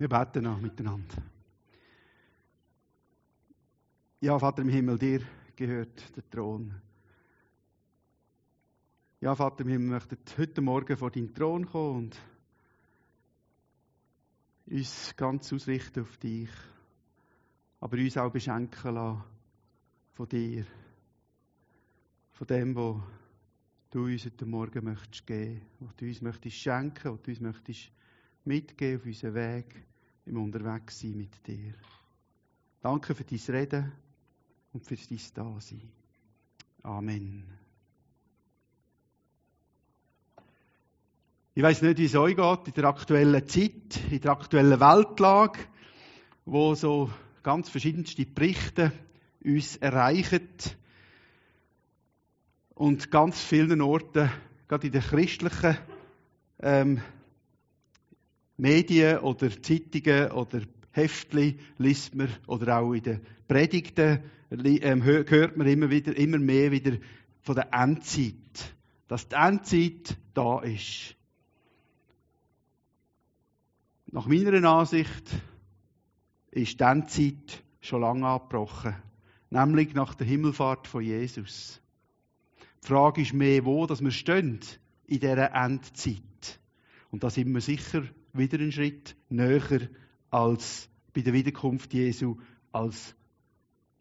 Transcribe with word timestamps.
Wir 0.00 0.08
beten 0.08 0.44
noch 0.44 0.58
miteinander. 0.58 1.22
Ja, 4.22 4.38
Vater 4.38 4.62
im 4.62 4.70
Himmel, 4.70 4.96
dir 4.96 5.20
gehört 5.54 6.16
der 6.16 6.30
Thron. 6.30 6.74
Ja, 9.20 9.34
Vater 9.34 9.60
im 9.62 9.68
Himmel, 9.68 9.88
wir 9.88 9.94
möchten 9.96 10.16
heute 10.38 10.62
Morgen 10.62 10.96
vor 10.96 11.10
deinen 11.10 11.34
Thron 11.34 11.66
kommen 11.66 11.96
und 11.98 12.18
uns 14.64 15.14
ganz 15.18 15.52
ausrichten 15.52 16.00
auf 16.00 16.16
dich, 16.16 16.48
aber 17.80 17.98
uns 17.98 18.16
auch 18.16 18.32
beschenken 18.32 18.94
lassen 18.94 19.22
von 20.14 20.28
dir, 20.30 20.64
von 22.32 22.46
dem, 22.46 22.74
was 22.74 23.02
du 23.90 24.04
uns 24.06 24.24
heute 24.24 24.46
Morgen 24.46 24.82
möchtest 24.82 25.26
geben, 25.26 25.60
was 25.80 25.94
du 25.96 26.06
uns 26.06 26.22
möchtest 26.22 26.56
schenken, 26.56 27.12
was 27.12 27.20
du 27.20 27.32
uns 27.32 27.40
möchtest 27.40 27.92
mitgeben 28.46 28.98
auf 28.98 29.04
unseren 29.04 29.34
Weg 29.34 29.89
im 30.26 30.42
Unterwegssein 30.42 31.16
mit 31.16 31.46
dir. 31.46 31.74
Danke 32.80 33.14
für 33.14 33.24
dein 33.24 33.40
Reden 33.48 33.92
und 34.72 34.84
für 34.84 34.96
dein 34.96 35.20
Dasein. 35.34 35.90
Amen. 36.82 37.44
Ich 41.54 41.62
weiß 41.62 41.82
nicht, 41.82 41.98
wie 41.98 42.04
es 42.04 42.14
euch 42.14 42.36
geht 42.36 42.68
in 42.68 42.74
der 42.74 42.84
aktuellen 42.84 43.46
Zeit, 43.48 44.00
in 44.10 44.20
der 44.20 44.30
aktuellen 44.30 44.80
Weltlage, 44.80 45.58
wo 46.44 46.74
so 46.74 47.10
ganz 47.42 47.68
verschiedenste 47.68 48.24
Berichte 48.24 48.92
uns 49.44 49.76
erreichen 49.76 50.48
und 52.74 53.10
ganz 53.10 53.42
vielen 53.42 53.80
Orten, 53.80 54.30
gerade 54.68 54.86
in 54.86 54.92
den 54.92 55.02
christlichen 55.02 55.76
ähm, 56.60 57.02
Medien 58.60 59.20
oder 59.20 59.50
Zeitungen 59.62 60.32
oder 60.32 60.60
Heftli 60.92 61.58
liest 61.78 62.14
man 62.14 62.28
oder 62.46 62.78
auch 62.78 62.92
in 62.92 63.02
den 63.02 63.20
Predigten 63.48 64.22
ähm, 64.50 65.02
hört 65.02 65.56
man 65.56 65.66
immer 65.66 65.88
wieder, 65.88 66.14
immer 66.14 66.38
mehr 66.38 66.70
wieder 66.70 66.98
von 67.40 67.54
der 67.54 67.72
Endzeit, 67.72 68.74
dass 69.08 69.28
die 69.28 69.34
Endzeit 69.34 70.14
da 70.34 70.60
ist. 70.60 71.16
Nach 74.12 74.26
meiner 74.26 74.68
Ansicht 74.68 75.24
ist 76.50 76.78
die 76.78 76.84
Endzeit 76.84 77.62
schon 77.80 78.02
lange 78.02 78.26
abgebrochen, 78.26 78.94
nämlich 79.48 79.94
nach 79.94 80.14
der 80.14 80.26
Himmelfahrt 80.26 80.86
von 80.86 81.02
Jesus. 81.02 81.80
Die 82.82 82.88
Frage 82.88 83.22
ist 83.22 83.32
mehr, 83.32 83.64
wo 83.64 83.86
dass 83.86 84.02
wir 84.02 84.10
stehen 84.10 84.60
in 85.06 85.20
dieser 85.20 85.54
Endzeit. 85.54 86.60
Und 87.10 87.24
da 87.24 87.30
sind 87.30 87.54
wir 87.54 87.62
sicher 87.62 88.02
wieder 88.32 88.58
einen 88.58 88.72
Schritt 88.72 89.16
näher 89.28 89.88
als 90.30 90.88
bei 91.12 91.22
der 91.22 91.32
Wiederkunft 91.32 91.92
Jesu, 91.92 92.36
als 92.72 93.14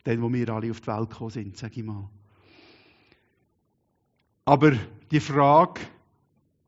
den, 0.06 0.22
wo 0.22 0.32
wir 0.32 0.50
alle 0.50 0.72
auf 0.72 0.82
die 0.82 0.88
Welt 0.88 1.10
gekommen 1.10 1.32
sind, 1.32 1.58
sage 1.58 1.80
ich 1.80 1.86
mal. 1.86 2.10
Aber 4.46 4.76
die 5.12 5.20
Frage, 5.20 5.82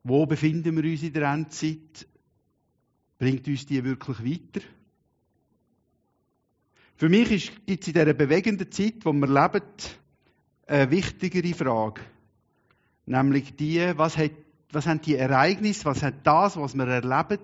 wo 0.04 0.26
befinden 0.26 0.76
wir 0.76 0.90
uns 0.92 1.04
in 1.04 1.14
der 1.14 1.32
Endzeit, 1.32 2.08
bringt 3.18 3.48
uns 3.48 3.66
die 3.66 3.84
wirklich 3.84 4.20
weiter? 4.24 4.66
Für 6.96 7.10
mich 7.10 7.30
gibt 7.66 7.82
es 7.82 7.88
in 7.88 7.94
dieser 7.94 8.14
bewegenden 8.14 8.72
Zeit, 8.72 9.04
wo 9.04 9.14
wir 9.14 9.28
leben, 9.28 9.64
eine 10.68 10.92
wichtigere 10.92 11.54
Frage. 11.54 12.02
Nämlich 13.06 13.56
die, 13.56 13.92
was, 13.96 14.18
hat, 14.18 14.32
was 14.74 14.88
haben 14.88 15.02
die 15.02 15.16
Ereignisse, 15.16 15.86
was 15.86 16.04
hat 16.04 16.26
das, 16.26 16.58
was 16.58 16.76
wir 16.76 16.88
erleben 16.88 17.40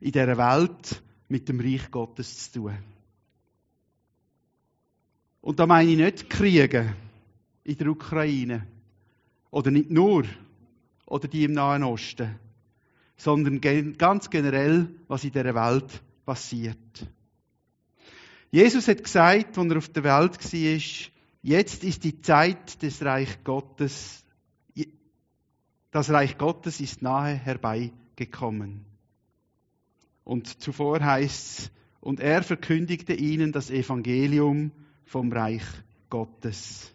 in 0.00 0.12
dieser 0.12 0.38
Welt 0.38 1.02
mit 1.28 1.48
dem 1.48 1.60
Reich 1.60 1.90
Gottes 1.90 2.50
zu 2.52 2.60
tun? 2.60 2.78
Und 5.40 5.58
da 5.58 5.66
meine 5.66 5.90
ich 5.90 5.96
nicht 5.96 6.30
Kriege 6.30 6.94
in 7.64 7.76
der 7.76 7.88
Ukraine. 7.88 8.66
Oder 9.50 9.70
nicht 9.70 9.90
nur. 9.90 10.24
Oder 11.06 11.28
die 11.28 11.44
im 11.44 11.52
Nahen 11.52 11.84
Osten. 11.84 12.38
Sondern 13.16 13.60
ganz 13.96 14.30
generell, 14.30 14.88
was 15.06 15.24
in 15.24 15.32
dieser 15.32 15.54
Welt 15.54 16.02
passiert. 16.24 16.76
Jesus 18.50 18.88
hat 18.88 19.02
gesagt, 19.02 19.58
als 19.58 19.70
er 19.70 19.76
auf 19.76 19.88
der 19.88 20.04
Welt 20.04 20.52
war, 20.52 21.10
jetzt 21.42 21.84
ist 21.84 22.04
die 22.04 22.20
Zeit 22.20 22.82
des 22.82 23.02
Reich 23.02 23.42
Gottes, 23.44 24.24
das 25.90 26.10
Reich 26.10 26.38
Gottes 26.38 26.80
ist 26.80 27.02
nahe 27.02 27.34
herbeigekommen. 27.34 28.84
Und 30.24 30.60
zuvor 30.60 31.00
heißt 31.00 31.58
es, 31.58 31.70
und 32.00 32.20
er 32.20 32.42
verkündigte 32.42 33.14
ihnen 33.14 33.52
das 33.52 33.70
Evangelium 33.70 34.72
vom 35.04 35.32
Reich 35.32 35.64
Gottes. 36.10 36.94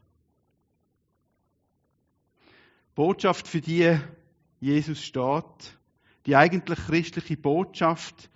Botschaft, 2.95 3.47
für 3.47 3.61
die 3.61 3.97
Jesus 4.59 5.03
steht, 5.03 5.77
die 6.25 6.35
eigentlich 6.35 6.79
christliche 6.79 7.37
Botschaft, 7.37 8.29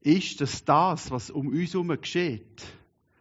ist, 0.00 0.40
dass 0.40 0.64
das, 0.64 1.10
was 1.10 1.30
um 1.30 1.48
uns 1.48 1.72
herum 1.72 1.88
geschieht, 1.88 2.64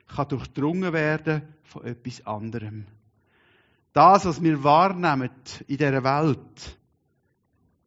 kann 0.07 0.27
durchdrungen 0.29 0.93
werden 0.93 1.41
von 1.63 1.85
etwas 1.85 2.25
anderem. 2.25 2.85
Das, 3.93 4.25
was 4.25 4.41
wir 4.41 4.63
wahrnehmen 4.63 5.31
in 5.67 5.77
dieser 5.77 6.03
Welt, 6.03 6.77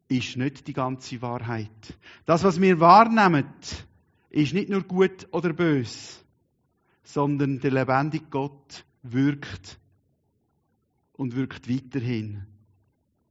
ist 0.08 0.36
nicht 0.36 0.66
die 0.66 0.72
ganze 0.72 1.22
Wahrheit. 1.22 1.96
Das, 2.26 2.42
was 2.42 2.60
wir 2.60 2.80
wahrnehmen, 2.80 3.46
ist 4.30 4.54
nicht 4.54 4.68
nur 4.68 4.82
gut 4.82 5.28
oder 5.30 5.52
böse, 5.52 6.18
sondern 7.04 7.60
der 7.60 7.70
lebendige 7.70 8.26
Gott 8.26 8.84
wirkt 9.02 9.78
und 11.12 11.36
wirkt 11.36 11.68
weiterhin 11.68 12.46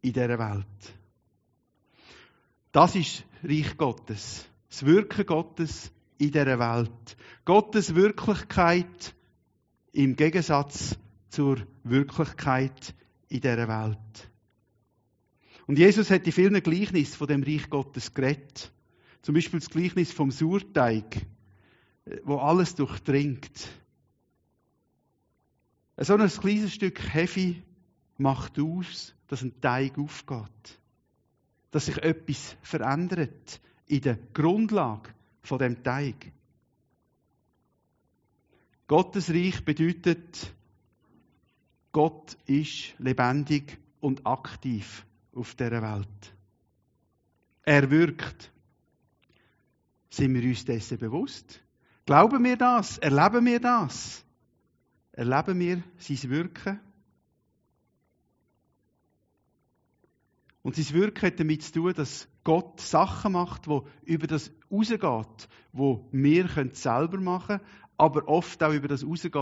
in 0.02 0.14
dieser 0.14 0.40
Welt. 0.40 0.94
Das 2.72 2.96
ist 2.96 3.26
Reich 3.44 3.78
Gottes, 3.78 4.48
das 4.70 4.86
Wirken 4.86 5.26
Gottes 5.26 5.92
in 6.18 6.32
dieser 6.32 6.60
Welt. 6.60 7.18
Gottes 7.46 7.96
Wirklichkeit 7.96 9.16
im 9.92 10.16
Gegensatz 10.16 10.98
zur 11.30 11.66
Wirklichkeit 11.84 12.94
in 13.28 13.42
dieser 13.42 13.68
Welt. 13.68 14.32
Und 15.68 15.78
Jesus 15.78 16.10
hat 16.10 16.26
in 16.26 16.32
vielen 16.32 16.62
Gleichnissen 16.62 17.16
von 17.16 17.28
dem 17.28 17.44
Reich 17.44 17.70
Gottes 17.70 18.14
geredet. 18.14 18.72
Zum 19.22 19.36
Beispiel 19.36 19.60
das 19.60 19.70
Gleichnis 19.70 20.12
vom 20.12 20.32
Surteig 20.32 21.26
wo 22.24 22.38
alles 22.38 22.76
durchdringt. 22.76 23.70
So 25.98 26.16
ein 26.16 26.30
kleines 26.30 26.74
Stück 26.74 27.14
Hefe 27.14 27.56
macht 28.18 28.60
aus, 28.60 29.14
dass 29.28 29.42
ein 29.42 29.60
Teig 29.62 29.98
aufgeht. 29.98 30.80
Dass 31.72 31.86
sich 31.86 31.98
etwas 31.98 32.56
verändert 32.62 33.62
in 33.86 34.02
der 34.02 34.18
Grundlage 34.34 35.10
von 35.42 35.60
dem 35.60 35.84
Teig. 35.84 36.32
Gottes 38.88 39.30
Reich 39.30 39.64
bedeutet, 39.64 40.54
Gott 41.92 42.38
ist 42.46 42.94
lebendig 43.00 43.80
und 44.00 44.26
aktiv 44.26 45.06
auf 45.34 45.56
der 45.56 45.82
Welt. 45.82 46.34
Er 47.64 47.90
wirkt. 47.90 48.52
Sind 50.10 50.34
wir 50.34 50.44
uns 50.44 50.66
dessen 50.66 50.98
bewusst? 50.98 51.62
Glauben 52.06 52.44
wir 52.44 52.58
das? 52.58 52.98
Erleben 52.98 53.46
wir 53.46 53.60
das? 53.60 54.24
Erleben 55.12 55.60
wir 55.60 55.84
sein 55.98 56.30
Wirken? 56.30 56.80
Und 60.62 60.76
sein 60.76 60.94
Wirken 60.94 61.28
hat 61.28 61.40
damit 61.40 61.64
zu 61.64 61.74
tun, 61.74 61.94
dass 61.94 62.28
Gott 62.44 62.82
Sachen 62.82 63.34
macht, 63.34 63.68
wo 63.68 63.88
über 64.04 64.28
das 64.28 64.52
rausgeht, 64.72 65.48
wo 65.72 66.08
wir 66.12 66.48
können 66.48 66.74
selber 66.74 67.20
machen 67.20 67.60
können, 67.60 67.70
aber 68.00 68.30
oft 68.30 68.64
auch 68.64 68.72
über 68.72 68.88
das 68.88 69.06
rausgeht, 69.06 69.34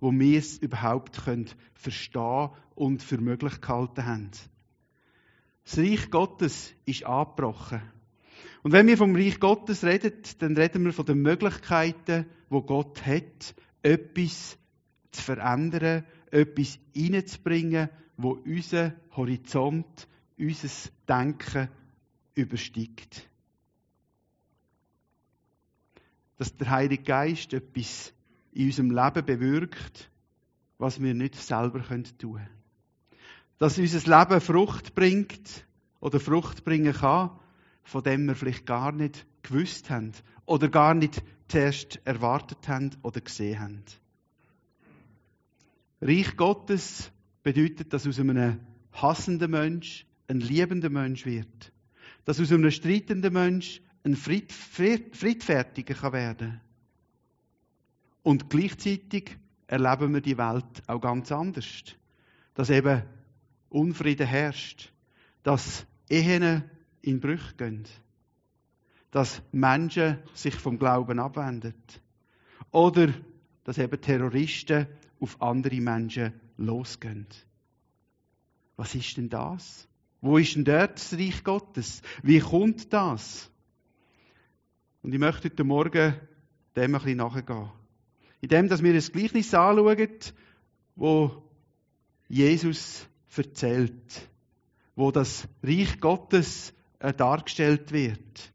wo 0.00 0.10
wir 0.10 0.38
es 0.38 0.58
überhaupt 0.58 1.24
können 1.24 1.48
verstehen 1.74 2.50
und 2.74 3.02
für 3.04 3.18
möglich 3.18 3.60
gehalten 3.60 4.04
haben. 4.04 4.30
Das 5.64 5.78
Reich 5.78 6.10
Gottes 6.10 6.74
ist 6.86 7.06
angebrochen. 7.06 7.80
Und 8.64 8.72
wenn 8.72 8.88
wir 8.88 8.96
vom 8.96 9.14
Reich 9.14 9.38
Gottes 9.38 9.84
reden, 9.84 10.12
dann 10.40 10.56
reden 10.56 10.84
wir 10.84 10.92
von 10.92 11.06
den 11.06 11.22
Möglichkeiten, 11.22 12.26
wo 12.48 12.62
Gott 12.62 13.06
hat, 13.06 13.54
etwas 13.82 14.58
zu 15.12 15.22
verändern, 15.22 16.04
etwas 16.32 16.80
hineinzubringen, 16.92 17.90
wo 18.16 18.32
unser 18.44 18.92
Horizont, 19.14 20.08
unser 20.36 20.90
Denken 21.08 21.68
übersteigt. 22.34 23.29
Dass 26.40 26.56
der 26.56 26.70
Heilige 26.70 27.02
Geist 27.02 27.52
etwas 27.52 28.14
in 28.52 28.68
unserem 28.68 28.90
Leben 28.92 29.26
bewirkt, 29.26 30.10
was 30.78 30.98
wir 30.98 31.12
nicht 31.12 31.34
selber 31.34 31.82
tun 31.82 32.04
können. 32.18 32.48
Dass 33.58 33.76
unser 33.76 34.18
Leben 34.18 34.40
Frucht 34.40 34.94
bringt 34.94 35.66
oder 36.00 36.18
Frucht 36.18 36.64
bringen 36.64 36.94
kann, 36.94 37.38
von 37.82 38.02
dem 38.02 38.24
wir 38.24 38.34
vielleicht 38.36 38.64
gar 38.64 38.90
nicht 38.90 39.26
gewusst 39.42 39.90
haben 39.90 40.12
oder 40.46 40.70
gar 40.70 40.94
nicht 40.94 41.22
zuerst 41.48 42.00
erwartet 42.06 42.66
haben 42.68 42.92
oder 43.02 43.20
gesehen 43.20 43.60
haben. 43.60 43.84
Reich 46.00 46.38
Gottes 46.38 47.12
bedeutet, 47.42 47.92
dass 47.92 48.06
aus 48.06 48.18
einem 48.18 48.60
hassenden 48.92 49.50
Mensch 49.50 50.06
ein 50.26 50.40
liebender 50.40 50.88
Mensch 50.88 51.26
wird. 51.26 51.70
Dass 52.24 52.40
aus 52.40 52.50
einem 52.50 52.70
streitenden 52.70 53.34
Mensch 53.34 53.82
ein 54.04 54.16
Fried, 54.16 54.52
Fried, 54.52 55.16
friedfertiger 55.16 55.94
kann 55.94 56.12
werden 56.12 56.60
Und 58.22 58.48
gleichzeitig 58.48 59.36
erleben 59.66 60.14
wir 60.14 60.20
die 60.20 60.38
Welt 60.38 60.82
auch 60.86 61.00
ganz 61.00 61.30
anders. 61.32 61.82
Dass 62.54 62.70
eben 62.70 63.02
Unfrieden 63.68 64.26
herrscht. 64.26 64.92
Dass 65.42 65.86
Ehen 66.08 66.64
in 67.02 67.20
Brüche 67.20 67.54
gehen. 67.56 67.84
Dass 69.10 69.42
Menschen 69.52 70.18
sich 70.34 70.54
vom 70.54 70.78
Glauben 70.78 71.18
abwenden. 71.18 71.74
Oder 72.70 73.12
dass 73.64 73.78
eben 73.78 74.00
Terroristen 74.00 74.86
auf 75.20 75.40
andere 75.42 75.80
Menschen 75.80 76.32
losgehen. 76.56 77.26
Was 78.76 78.94
ist 78.94 79.16
denn 79.16 79.28
das? 79.28 79.86
Wo 80.22 80.38
ist 80.38 80.56
denn 80.56 80.64
dort 80.64 80.96
das 80.96 81.12
Reich 81.12 81.44
Gottes? 81.44 82.02
Wie 82.22 82.40
kommt 82.40 82.92
das? 82.92 83.50
Und 85.02 85.14
ich 85.14 85.18
möchte 85.18 85.48
heute 85.48 85.64
Morgen 85.64 86.14
dem 86.76 86.94
ein 86.94 87.00
bisschen 87.00 87.16
nachgehen. 87.16 87.70
In 88.42 88.48
dem, 88.48 88.68
dass 88.68 88.82
wir 88.82 88.92
ein 88.92 89.00
Gleichnis 89.00 89.54
anschauen, 89.54 90.18
wo 90.94 91.42
Jesus 92.28 93.06
erzählt, 93.34 94.28
wo 94.94 95.10
das 95.10 95.48
Reich 95.62 96.00
Gottes 96.00 96.74
äh, 96.98 97.14
dargestellt 97.14 97.92
wird. 97.92 98.52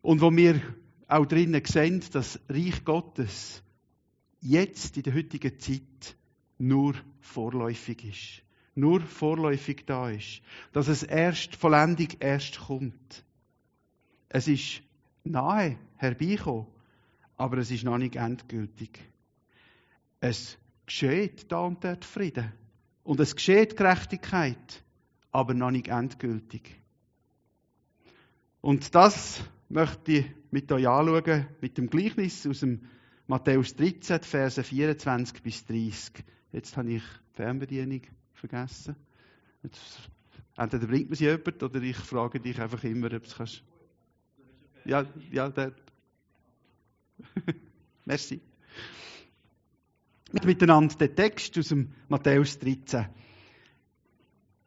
Und 0.00 0.20
wo 0.20 0.34
wir 0.34 0.60
auch 1.08 1.26
drinnen 1.26 1.62
sehen, 1.64 2.02
dass 2.12 2.40
Reich 2.48 2.84
Gottes 2.84 3.62
jetzt 4.40 4.96
in 4.96 5.02
der 5.02 5.14
heutigen 5.14 5.58
Zeit 5.58 6.16
nur 6.58 6.94
vorläufig 7.20 8.04
ist. 8.04 8.42
Nur 8.74 9.00
vorläufig 9.00 9.84
da 9.86 10.10
ist. 10.10 10.40
Dass 10.72 10.88
es 10.88 11.02
erst 11.02 11.56
vollendig 11.56 12.18
erst 12.20 12.58
kommt. 12.58 13.24
Es 14.28 14.48
ist 14.48 14.82
nahe 15.26 15.78
herbeikommen, 15.96 16.66
aber 17.36 17.58
es 17.58 17.70
ist 17.70 17.84
noch 17.84 17.98
nicht 17.98 18.16
endgültig. 18.16 19.00
Es 20.20 20.58
geschieht 20.86 21.50
da 21.52 21.60
und 21.60 21.84
dort 21.84 22.04
Frieden. 22.04 22.52
Und 23.04 23.20
es 23.20 23.36
geschieht 23.36 23.76
Gerechtigkeit, 23.76 24.82
aber 25.30 25.54
noch 25.54 25.70
nicht 25.70 25.88
endgültig. 25.88 26.80
Und 28.60 28.94
das 28.94 29.44
möchte 29.68 30.12
ich 30.12 30.26
mit 30.50 30.72
euch 30.72 30.88
anschauen, 30.88 31.46
mit 31.60 31.78
dem 31.78 31.88
Gleichnis 31.88 32.46
aus 32.46 32.60
dem 32.60 32.82
Matthäus 33.26 33.74
13, 33.76 34.22
Verse 34.22 34.62
24 34.62 35.42
bis 35.42 35.64
30. 35.66 36.24
Jetzt 36.52 36.76
habe 36.76 36.92
ich 36.92 37.02
die 37.02 37.34
Fernbedienung 37.34 38.02
vergessen. 38.32 38.96
Jetzt, 39.62 40.10
entweder 40.56 40.86
bringt 40.86 41.10
man 41.10 41.16
sie 41.16 41.26
jemand 41.26 41.62
oder 41.62 41.82
ich 41.82 41.96
frage 41.96 42.40
dich 42.40 42.60
einfach 42.60 42.82
immer, 42.84 43.06
ob 43.06 43.22
du 43.22 43.28
es 43.28 43.36
kannst. 43.36 43.62
Ja, 44.86 45.04
ja, 45.32 45.48
der. 45.48 45.72
Merci. 48.04 48.40
Miteinander 50.44 50.94
den 50.94 51.16
Text 51.16 51.58
aus 51.58 51.68
dem 51.68 51.92
Matthäus 52.08 52.58
13. 52.58 53.06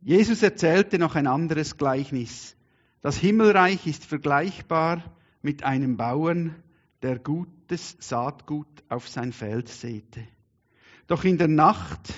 Jesus 0.01 0.43
erzählte 0.43 0.99
noch 0.99 1.15
ein 1.15 1.27
anderes 1.27 1.77
Gleichnis. 1.77 2.57
Das 3.01 3.17
Himmelreich 3.17 3.87
ist 3.87 4.05
vergleichbar 4.05 5.03
mit 5.41 5.63
einem 5.63 5.95
Bauern, 5.95 6.55
der 7.01 7.17
gutes 7.19 7.95
Saatgut 7.99 8.67
auf 8.89 9.07
sein 9.07 9.31
Feld 9.31 9.69
säte. 9.69 10.27
Doch 11.07 11.23
in 11.23 11.37
der 11.37 11.47
Nacht, 11.47 12.13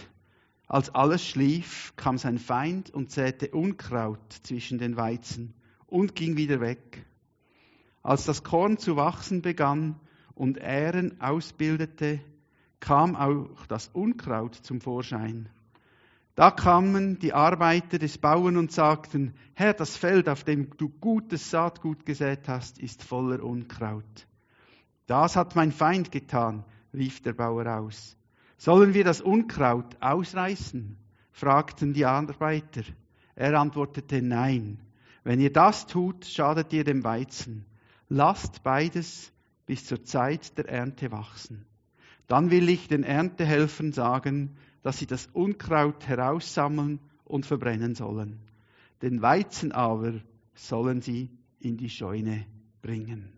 als 0.67 0.89
alles 0.95 1.27
schlief, 1.27 1.93
kam 1.97 2.17
sein 2.17 2.39
Feind 2.39 2.89
und 2.89 3.11
säte 3.11 3.51
Unkraut 3.51 4.33
zwischen 4.43 4.79
den 4.79 4.97
Weizen 4.97 5.53
und 5.85 6.15
ging 6.15 6.35
wieder 6.35 6.61
weg. 6.61 7.05
Als 8.03 8.25
das 8.25 8.43
Korn 8.43 8.77
zu 8.77 8.95
wachsen 8.95 9.41
begann 9.41 9.99
und 10.33 10.57
Ähren 10.57 11.21
ausbildete, 11.21 12.19
kam 12.79 13.15
auch 13.15 13.65
das 13.67 13.89
Unkraut 13.89 14.55
zum 14.55 14.81
Vorschein. 14.81 15.49
Da 16.35 16.49
kamen 16.49 17.19
die 17.19 17.33
Arbeiter 17.33 17.99
des 17.99 18.17
Bauern 18.17 18.57
und 18.57 18.71
sagten, 18.71 19.33
Herr, 19.53 19.73
das 19.73 19.97
Feld, 19.97 20.29
auf 20.29 20.43
dem 20.43 20.75
du 20.77 20.89
gutes 20.89 21.51
Saatgut 21.51 22.05
gesät 22.05 22.47
hast, 22.47 22.79
ist 22.79 23.03
voller 23.03 23.43
Unkraut. 23.43 24.27
Das 25.05 25.35
hat 25.35 25.55
mein 25.55 25.71
Feind 25.71 26.11
getan, 26.11 26.63
rief 26.93 27.21
der 27.21 27.33
Bauer 27.33 27.67
aus. 27.67 28.17
Sollen 28.57 28.93
wir 28.93 29.03
das 29.03 29.21
Unkraut 29.21 29.97
ausreißen? 29.99 30.97
fragten 31.31 31.93
die 31.93 32.05
Arbeiter. 32.05 32.83
Er 33.35 33.59
antwortete, 33.59 34.21
nein. 34.21 34.79
Wenn 35.23 35.39
ihr 35.39 35.51
das 35.51 35.85
tut, 35.85 36.25
schadet 36.25 36.71
ihr 36.73 36.83
dem 36.83 37.03
Weizen. 37.03 37.65
Lasst 38.13 38.63
beides 38.63 39.31
bis 39.65 39.85
zur 39.85 40.03
Zeit 40.03 40.57
der 40.57 40.67
Ernte 40.67 41.13
wachsen. 41.13 41.65
Dann 42.27 42.51
will 42.51 42.67
ich 42.67 42.89
den 42.89 43.03
Erntehelfern 43.03 43.93
sagen, 43.93 44.57
dass 44.81 44.99
sie 44.99 45.05
das 45.05 45.27
Unkraut 45.27 46.09
heraussammeln 46.09 46.99
und 47.23 47.45
verbrennen 47.45 47.95
sollen. 47.95 48.41
Den 49.01 49.21
Weizen 49.21 49.71
aber 49.71 50.15
sollen 50.55 51.01
sie 51.01 51.29
in 51.61 51.77
die 51.77 51.89
Scheune 51.89 52.45
bringen. 52.81 53.31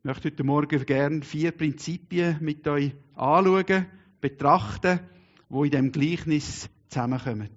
Ich 0.00 0.04
möchte 0.04 0.28
heute 0.28 0.44
Morgen 0.44 0.84
gerne 0.84 1.22
vier 1.22 1.50
Prinzipien 1.52 2.36
mit 2.42 2.68
euch 2.68 2.92
anschauen, 3.14 3.86
betrachten, 4.20 5.00
wo 5.48 5.64
in 5.64 5.70
dem 5.70 5.92
Gleichnis 5.92 6.68
zusammenkommen. 6.90 7.48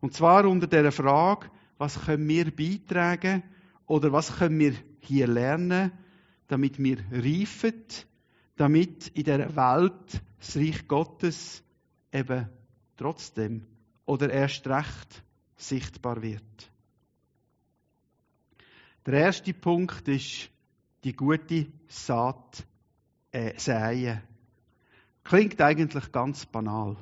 Und 0.00 0.14
zwar 0.14 0.46
unter 0.46 0.66
der 0.66 0.90
Frage, 0.92 1.50
was 1.76 2.06
können 2.06 2.26
wir 2.26 2.50
beitragen 2.50 3.42
oder 3.86 4.12
was 4.12 4.36
können 4.36 4.58
wir 4.58 4.74
hier 5.00 5.26
lernen, 5.26 5.92
damit 6.48 6.78
wir 6.78 6.98
reifen, 7.10 7.84
damit 8.56 9.08
in 9.08 9.24
der 9.24 9.54
Welt 9.56 10.22
das 10.38 10.56
Reich 10.56 10.86
Gottes 10.88 11.62
eben 12.12 12.48
trotzdem 12.96 13.66
oder 14.04 14.30
erst 14.30 14.66
recht 14.66 15.22
sichtbar 15.56 16.22
wird. 16.22 16.70
Der 19.04 19.14
erste 19.14 19.54
Punkt 19.54 20.08
ist 20.08 20.50
die 21.04 21.14
gute 21.14 21.66
Saat 21.88 22.66
äh, 23.30 23.56
säen. 23.58 24.22
Klingt 25.22 25.60
eigentlich 25.60 26.10
ganz 26.10 26.46
banal. 26.46 26.96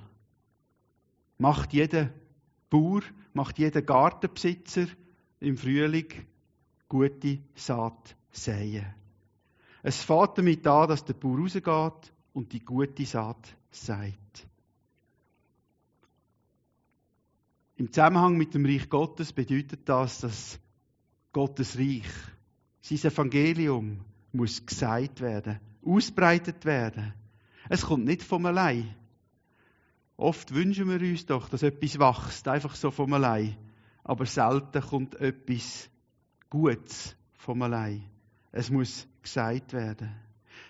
Macht 1.39 1.73
jeder 1.73 2.11
Bauer, 2.69 3.03
macht 3.33 3.59
jeder 3.59 3.83
Gartenbesitzer 3.83 4.87
im 5.41 5.57
Frühling 5.57 6.27
gute 6.95 7.41
Saat 7.57 8.15
säen. 8.31 8.87
Es 9.83 10.05
fängt 10.05 10.39
damit 10.39 10.65
an, 10.65 10.89
dass 10.89 11.05
der 11.05 11.15
Bauer 11.15 11.41
rausgeht 11.41 12.13
und 12.33 12.53
die 12.53 12.65
gute 12.65 13.05
Saat 13.05 13.57
sagt. 13.73 14.47
Im 17.75 17.93
Zusammenhang 17.93 18.37
mit 18.37 18.55
dem 18.55 18.65
Reich 18.65 18.89
Gottes 18.89 19.33
bedeutet 19.33 19.81
das, 19.89 20.21
dass 20.21 20.61
Gottes 21.33 21.77
Reich, 21.77 22.07
sein 22.81 22.99
Evangelium, 22.99 24.05
muss 24.33 24.65
gesagt 24.65 25.21
werden, 25.21 25.59
ausbreitet 25.85 26.65
werden. 26.65 27.13
Es 27.69 27.83
kommt 27.83 28.05
nicht 28.05 28.23
vom 28.23 28.47
allein. 28.47 28.95
Oft 30.17 30.55
wünschen 30.55 30.89
wir 30.89 31.01
uns 31.01 31.27
doch, 31.27 31.49
dass 31.49 31.65
etwas 31.65 31.99
wächst, 31.99 32.47
einfach 32.47 32.77
so 32.77 32.93
vom 32.93 33.13
allein. 33.15 33.57
Aber 34.05 34.27
selten 34.27 34.81
kommt 34.81 35.17
etwas 35.17 35.91
Gutes 36.55 37.17
vom 37.35 37.63
allein. 37.63 38.05
Es 38.53 38.71
muss 38.71 39.09
gesagt 39.21 39.73
werden. 39.73 40.15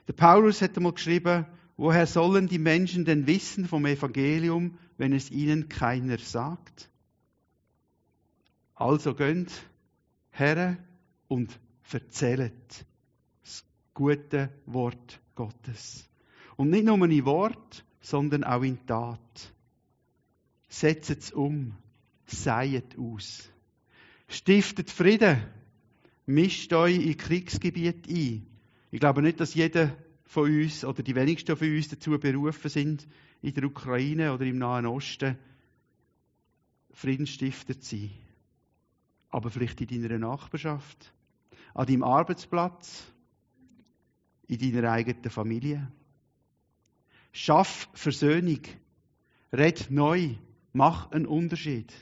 Der 0.09 0.15
Paulus 0.15 0.63
hat 0.63 0.79
einmal 0.79 0.95
geschrieben, 0.95 1.45
woher 1.77 2.07
sollen 2.07 2.49
die 2.49 2.59
Menschen 2.59 3.05
denn 3.05 3.27
wissen 3.27 3.69
vom 3.69 3.85
Evangelium, 3.85 4.79
wenn 4.97 5.13
es 5.13 5.31
ihnen 5.31 5.69
keiner 5.69 6.17
sagt? 6.17 6.89
Also 8.75 9.15
gönnt 9.15 9.53
her 10.31 10.79
und 11.29 11.61
erzählt 11.93 12.87
das 13.43 13.63
gute 13.93 14.49
Wort 14.65 15.21
Gottes. 15.35 16.09
Und 16.57 16.71
nicht 16.71 16.87
nur 16.87 17.05
in 17.05 17.27
Wort, 17.27 17.85
sondern 18.01 18.43
auch 18.43 18.63
in 18.63 18.87
Tat. 18.87 19.53
Setzt 20.67 21.11
es 21.11 21.31
um, 21.31 21.77
seiet 22.25 22.99
aus. 22.99 23.51
Stiftet 24.29 24.91
Frieden 24.91 25.43
mischt 26.27 26.73
euch 26.73 26.97
in 26.97 27.17
Kriegsgebiet 27.17 28.09
ein. 28.09 28.47
Ich 28.91 29.01
glaube 29.01 29.23
nicht, 29.23 29.41
dass 29.41 29.55
jeder 29.55 29.97
von 30.25 30.51
uns 30.51 30.85
oder 30.85 31.03
die 31.03 31.15
wenigsten 31.15 31.57
von 31.57 31.75
uns 31.75 31.89
dazu 31.89 32.19
berufen 32.19 32.71
sind, 32.71 33.07
in 33.43 33.55
der 33.55 33.65
Ukraine 33.65 34.33
oder 34.33 34.45
im 34.45 34.59
Nahen 34.59 34.87
Osten 34.87 35.37
Friedensstifter 36.93 37.79
zu 37.79 37.97
sein. 37.97 38.11
aber 39.35 39.51
vielleicht 39.51 39.81
in 39.81 40.01
deiner 40.01 40.21
Nachbarschaft, 40.21 41.13
an 41.75 41.87
deinem 41.87 42.05
Arbeitsplatz, 42.05 43.03
in 44.47 44.73
deiner 44.73 44.93
eigenen 44.93 45.29
Familie. 45.29 45.91
Schaff 47.33 47.89
Versöhnung, 47.95 48.61
red 49.53 49.91
neu, 49.91 50.37
mach 50.73 51.11
einen 51.11 51.27
Unterschied. 51.27 51.93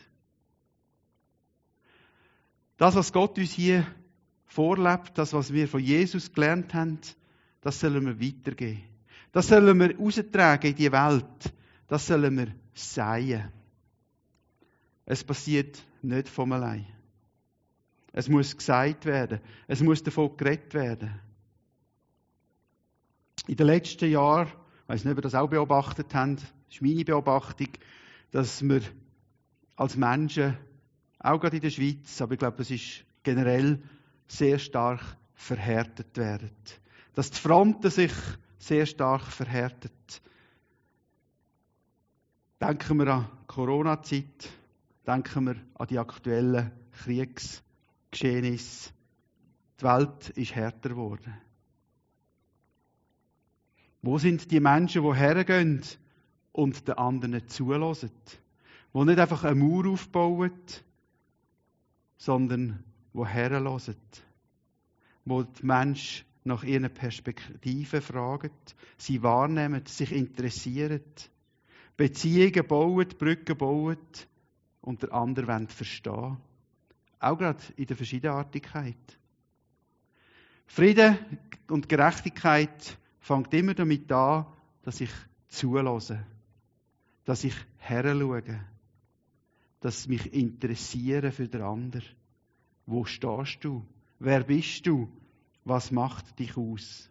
Das, 2.76 2.97
was 2.97 3.14
Gott 3.14 3.38
uns 3.38 3.52
hier 3.52 3.87
vorlebt, 4.53 5.17
das, 5.17 5.33
was 5.33 5.53
wir 5.53 5.67
von 5.67 5.81
Jesus 5.81 6.33
gelernt 6.33 6.75
haben, 6.75 6.99
das 7.63 7.81
sollen 7.81 8.05
wir 8.05 8.21
weitergeben. 8.21 8.83
Das 9.33 9.49
sollen 9.49 9.79
wir 9.81 9.99
austragen 9.99 10.71
in 10.71 10.77
die 10.77 10.93
Welt. 10.93 11.55
Das 11.89 12.07
sollen 12.07 12.37
wir 12.37 12.49
sagen. 12.75 13.51
Es 15.07 15.25
passiert 15.25 15.83
nicht 16.03 16.29
von 16.29 16.53
allein. 16.53 16.87
Es 18.13 18.29
muss 18.29 18.57
gesagt 18.57 19.07
werden. 19.07 19.41
Es 19.67 19.81
muss 19.81 20.03
davon 20.03 20.37
geredet 20.37 20.75
werden. 20.75 21.19
In 23.47 23.57
den 23.57 23.67
letzten 23.67 24.11
Jahren, 24.11 24.49
ich 24.49 24.89
weiß 24.89 25.05
nicht, 25.05 25.13
ob 25.13 25.19
ihr 25.19 25.23
das 25.23 25.35
auch 25.35 25.49
beobachtet 25.49 26.15
habt, 26.15 26.43
ist 26.71 26.83
meine 26.83 27.05
Beobachtung, 27.05 27.69
dass 28.31 28.63
wir 28.63 28.83
als 29.77 29.97
Menschen, 29.97 30.59
auch 31.19 31.41
gerade 31.41 31.57
in 31.57 31.63
der 31.63 31.71
Schweiz, 31.71 32.21
aber 32.21 32.33
ich 32.33 32.39
glaube, 32.39 32.59
das 32.59 32.71
ist 32.71 33.05
generell 33.23 33.83
sehr 34.26 34.59
stark 34.59 35.00
verhärtet 35.35 36.17
werden. 36.17 36.50
Dass 37.14 37.31
die 37.31 37.41
Fronten 37.41 37.91
sich 37.91 38.12
sehr 38.59 38.87
stark 38.87 39.23
verhärtet. 39.23 40.23
Denken 42.61 42.99
wir 42.99 43.09
an 43.09 43.29
die 43.43 43.47
Corona-Zeit, 43.49 44.49
denken 45.07 45.47
wir 45.47 45.57
an 45.75 45.87
die 45.88 45.99
aktuellen 45.99 46.71
Kriegsgeschehnisse. 46.93 48.91
Die 49.81 49.85
Welt 49.85 50.29
ist 50.31 50.55
härter 50.55 50.91
geworden. 50.91 51.35
Wo 54.00 54.19
sind 54.19 54.50
die 54.50 54.61
Menschen, 54.61 55.02
die 55.02 55.14
hergehen 55.14 55.83
und 56.52 56.87
den 56.87 56.95
anderen 56.95 57.49
zulassen? 57.49 58.11
Die 58.95 59.05
nicht 59.05 59.19
einfach 59.19 59.43
eine 59.45 59.55
Mauer 59.57 59.93
aufbauen, 59.93 60.52
sondern 62.17 62.85
die 63.14 63.26
herlassen. 63.26 63.97
Wo 65.25 65.42
die 65.42 65.64
Menschen 65.64 66.25
nach 66.45 66.64
ihren 66.64 66.92
Perspektiven 66.92 68.02
fragen, 68.02 68.50
sie 68.97 69.23
wahrnehmen, 69.23 69.87
sich 69.87 70.12
interessieren, 70.12 71.02
Beziehungen 71.97 72.66
bauen, 72.66 73.09
Brücken 73.19 73.57
bauen 73.57 73.99
und 74.81 75.02
der 75.02 75.12
andere 75.12 75.66
verstehen 75.69 76.38
Auch 77.21 77.38
gerade 77.38 77.62
in 77.76 77.87
der 77.87 77.97
Verschiedenartigkeit. 77.97 79.19
Frieden 80.66 81.19
und 81.69 81.88
Gerechtigkeit 81.88 82.99
fängt 83.21 83.54
immer 83.54 83.75
damit 83.75 84.11
an, 84.11 84.47
dass 84.83 85.00
ich 85.00 85.12
zulasse, 85.49 86.26
dass 87.25 87.45
ich 87.45 87.54
heranschaue, 87.76 88.64
dass 89.81 90.09
mich 90.09 90.33
interessiere 90.33 91.31
für 91.31 91.47
den 91.47 91.62
anderen. 91.62 92.22
Wo 92.87 93.05
stehst 93.05 93.65
du? 93.65 93.85
Wer 94.19 94.45
bist 94.45 94.87
du? 94.87 95.09
Was 95.65 95.91
macht 95.91 96.39
dich 96.39 96.57
aus? 96.57 97.09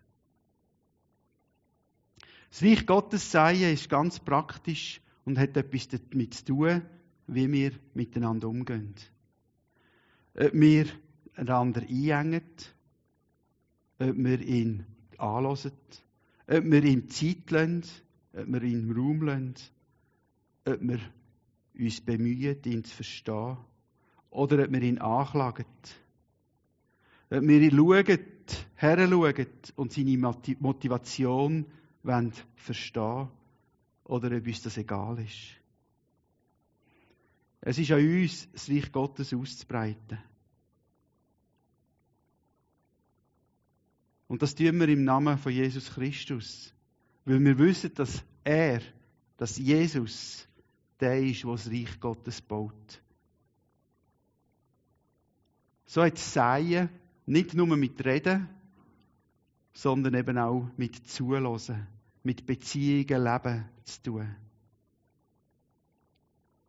Das 2.50 2.64
Reich 2.64 2.86
Gottes 2.86 3.32
Sein 3.32 3.62
ist 3.62 3.90
ganz 3.90 4.20
praktisch 4.20 5.02
und 5.24 5.38
hat 5.38 5.56
etwas 5.56 5.88
damit 5.88 6.34
zu 6.34 6.46
tun, 6.46 6.82
wie 7.28 7.50
wir 7.52 7.72
miteinander 7.94 8.50
umgehen. 8.50 8.94
Ob 10.36 10.54
wir 10.54 10.88
einander 11.36 11.82
einengen, 11.82 12.44
ob 14.00 14.18
wir 14.18 14.42
ihn 14.42 14.86
anhören, 15.18 15.72
ob 16.48 16.64
wir 16.64 16.84
ihm 16.84 17.10
Zeit 17.10 17.50
lassen, 17.52 17.84
ob 18.34 18.48
wir 18.48 18.64
ihm 18.64 18.92
Raum 18.92 19.22
lassen, 19.22 19.56
ob 20.66 20.82
wir 20.82 21.00
uns 21.80 22.02
bemühen, 22.02 22.58
ihn 22.66 22.84
zu 22.84 22.96
verstehen, 22.96 23.58
oder 24.32 24.64
ob 24.64 24.72
wir 24.72 24.82
ihn 24.82 24.98
anklagen. 24.98 25.66
Ob 27.30 27.42
wir 27.42 27.72
schauen, 27.72 28.20
heranschauen 28.76 29.48
und 29.76 29.92
seine 29.92 30.18
Motivation 30.18 31.66
wollen 32.04 32.34
verstehen 32.56 33.30
oder 34.06 34.36
ob 34.36 34.48
uns 34.48 34.64
das 34.64 34.78
egal 34.78 35.20
ist. 35.20 35.62
Es 37.62 37.78
ist 37.78 37.92
an 37.92 38.00
uns, 38.00 38.52
das 38.52 38.70
Reich 38.70 38.92
Gottes 38.92 39.34
auszubreiten. 39.34 40.18
Und 44.28 44.42
das 44.42 44.56
tun 44.56 44.80
wir 44.80 44.90
im 44.90 45.04
Namen 45.04 45.38
von 45.38 45.52
Jesus 45.52 45.92
Christus. 45.92 46.74
Weil 47.26 47.44
wir 47.44 47.60
wissen, 47.60 47.94
dass 47.94 48.24
er, 48.44 48.82
dass 49.38 49.58
Jesus 49.58 50.48
der 51.00 51.22
ist, 51.22 51.44
der 51.44 51.52
das 51.52 51.70
Reich 51.70 52.00
Gottes 52.00 52.42
baut. 52.42 53.01
So 55.92 56.04
hat 56.04 56.18
Säen 56.18 56.88
nicht 57.26 57.54
nur 57.54 57.76
mit 57.76 58.06
Reden, 58.06 58.48
sondern 59.74 60.14
eben 60.14 60.38
auch 60.38 60.70
mit 60.78 61.06
Zuhören, 61.06 61.86
mit 62.24 62.46
Beziehungen, 62.46 63.22
Leben 63.26 63.66
zu 63.84 64.02
tun. 64.02 64.36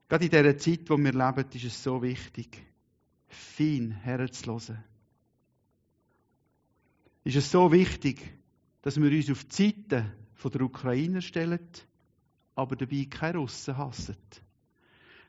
Gerade 0.08 0.24
in 0.24 0.30
dieser 0.32 0.58
Zeit, 0.58 0.90
wo 0.90 0.98
wir 0.98 1.12
leben, 1.12 1.44
ist 1.54 1.64
es 1.64 1.84
so 1.84 2.02
wichtig, 2.02 2.66
fein 3.28 3.92
herzuhören 3.92 4.82
ist 7.22 7.36
es 7.36 7.48
so 7.48 7.70
wichtig, 7.70 8.28
dass 8.82 9.00
wir 9.00 9.08
uns 9.08 9.30
auf 9.30 9.44
die 9.44 9.54
Seite 9.54 10.12
der 10.52 10.60
Ukrainer 10.62 11.20
stellen, 11.20 11.60
aber 12.56 12.74
dabei 12.74 13.06
keine 13.08 13.38
Russen 13.38 13.76
hassen. 13.76 14.16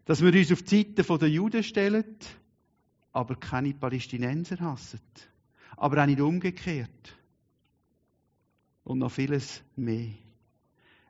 Dass 0.06 0.24
wir 0.24 0.34
uns 0.34 0.52
auf 0.52 0.64
die 0.64 0.96
Seite 0.96 1.20
der 1.20 1.30
Juden 1.30 1.62
stellen, 1.62 2.18
aber 3.13 3.36
keine 3.36 3.74
Palästinenser 3.74 4.60
hassen. 4.60 5.00
Aber 5.77 6.01
auch 6.01 6.08
nicht 6.08 6.20
umgekehrt. 6.20 7.15
Und 8.84 9.00
noch 9.00 9.12
vieles 9.12 9.63
mehr. 9.75 10.12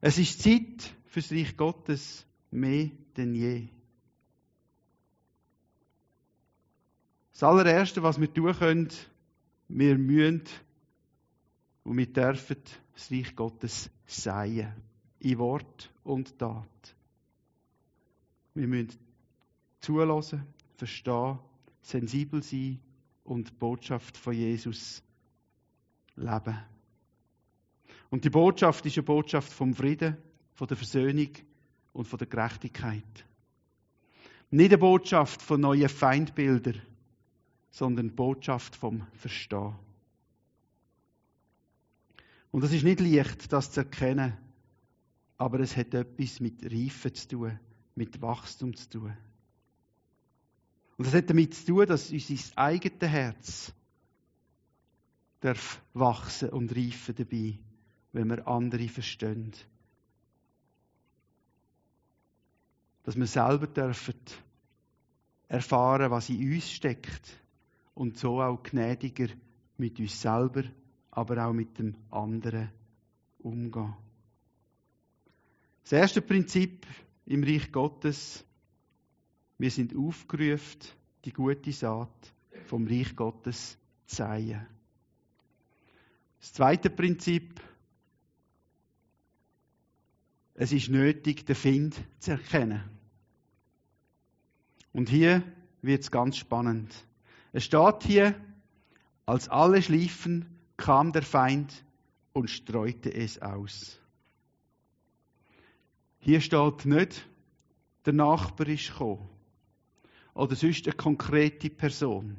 Es 0.01 0.17
ist 0.17 0.43
Zeit 0.43 0.93
für 1.05 1.22
das 1.22 1.31
Reich 1.31 1.57
Gottes 1.57 2.25
mehr 2.51 2.91
denn 3.17 3.33
je. 3.33 3.69
Das 7.31 7.43
allererste, 7.43 8.03
was 8.03 8.19
wir 8.19 8.31
tun 8.31 8.53
können, 8.53 8.89
wir 9.69 9.98
müssen 9.98 10.43
und 11.83 11.98
wir 11.98 12.12
dürfen 12.12 12.57
das 12.93 13.10
Reich 13.12 13.36
Gottes 13.36 13.89
sein. 14.05 14.75
In 15.19 15.38
Wort 15.39 15.91
und 16.03 16.38
Tat. 16.38 16.95
Wir 18.53 18.67
müssen 18.67 19.00
zulassen, 19.79 20.45
verstehen, 20.75 21.39
sensibel 21.84 22.42
sein 22.42 22.80
und 23.24 23.50
die 23.50 23.54
Botschaft 23.54 24.18
von 24.18 24.34
Jesus 24.34 25.04
leben. 26.16 26.58
Und 28.10 28.25
die 28.25 28.30
Botschaft 28.30 28.86
ist 28.86 28.98
eine 28.98 29.04
Botschaft 29.04 29.52
vom 29.52 29.74
Frieden, 29.74 30.18
von 30.54 30.68
der 30.68 30.78
Versöhnung 30.78 31.30
und 31.94 32.08
von 32.08 32.20
der 32.20 32.28
Gerechtigkeit. 32.28 33.25
Nicht 34.52 34.72
eine 34.72 34.78
Botschaft 34.78 35.42
von 35.42 35.62
neuen 35.62 35.90
Feindbildern, 35.90 36.82
sondern 37.72 38.08
eine 38.08 38.16
Botschaft 38.16 38.75
vom 38.75 39.08
Verstehen. 39.13 39.75
Und 42.52 42.63
es 42.63 42.72
ist 42.72 42.84
nicht 42.84 43.00
leicht, 43.00 43.52
das 43.52 43.72
zu 43.72 43.80
erkennen, 43.80 44.38
aber 45.38 45.60
es 45.60 45.75
hat 45.75 45.96
etwas 45.96 46.40
mit 46.40 46.63
Reife 46.63 47.12
zu 47.12 47.28
tun, 47.28 47.60
mit 47.96 48.22
Wachstum 48.22 48.75
zu 48.75 48.90
tun. 48.90 49.18
Und 51.03 51.10
es 51.10 51.15
hat 51.15 51.29
damit 51.29 51.53
zu 51.53 51.65
tun, 51.65 51.86
dass 51.86 52.12
unser 52.12 52.57
eigenes 52.57 53.12
Herz 53.12 53.74
darf 55.41 55.81
wachsen 55.93 56.51
und 56.51 56.74
reifen 56.74 57.13
dabei, 57.13 57.60
wenn 58.13 58.29
wir 58.29 58.48
andere 58.48 58.88
verstehen. 58.88 59.51
Dass 63.03 63.17
wir 63.17 63.27
selber 63.27 63.67
dürfen 63.67 64.15
erfahren, 65.50 66.10
was 66.10 66.29
in 66.29 66.53
uns 66.53 66.72
steckt 66.72 67.38
und 67.95 68.17
so 68.17 68.41
auch 68.41 68.63
gnädiger 68.63 69.27
mit 69.75 70.00
uns 70.00 70.22
selber 70.22 70.63
aber 71.12 71.45
auch 71.45 71.51
mit 71.51 71.79
dem 71.79 71.95
anderen 72.12 72.72
umgehen. 73.39 73.93
Das 75.81 75.91
erste 75.91 76.22
Prinzip 76.22 76.88
im 77.25 77.43
Reich 77.43 77.74
Gottes, 77.74 78.45
wir 79.63 79.72
sind 79.72 79.96
aufgerufen, 79.96 80.82
die 81.24 81.32
gute 81.32 81.72
Saat 81.72 82.34
vom 82.65 82.86
Reich 82.86 83.15
Gottes 83.15 83.77
zu 84.05 84.15
säen. 84.17 84.67
Das 86.41 86.51
zweite 86.51 86.89
Prinzip, 86.89 87.62
es 90.53 90.74
ist 90.74 90.89
nötig, 90.89 91.46
den 91.46 91.55
Find 91.55 91.96
zu 92.20 92.32
erkennen. 92.32 92.84
Und 94.91 95.08
hier 95.08 95.41
wird 95.82 96.01
es 96.01 96.12
ganz 96.12 96.36
spannend. 96.36 96.93
Es 97.53 97.63
steht 97.63 98.03
hier, 98.03 98.36
als 99.25 99.48
alle 99.48 99.82
schliefen, 99.82 100.60
kam 100.75 101.13
der 101.13 101.24
Feind 101.24 101.86
und 102.34 102.50
streute 102.50 103.13
es 103.13 103.41
aus. 103.41 103.98
Hier 106.20 106.41
steht 106.41 106.84
nicht, 106.86 107.25
der 108.05 108.12
Nachbar 108.12 108.67
ist 108.67 108.89
gekommen 108.89 109.29
oder 110.34 110.56
sonst 110.56 110.86
eine 110.86 110.96
konkrete 110.96 111.70
Person, 111.70 112.38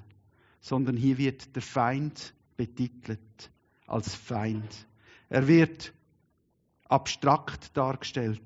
sondern 0.61 0.97
hier 0.97 1.19
wird 1.19 1.55
der 1.55 1.63
Feind 1.63 2.35
betitelt 2.57 3.51
als 3.87 4.15
Feind. 4.15 4.87
Er 5.29 5.47
wird 5.49 5.93
abstrakt 6.89 7.77
dargestellt. 7.77 8.41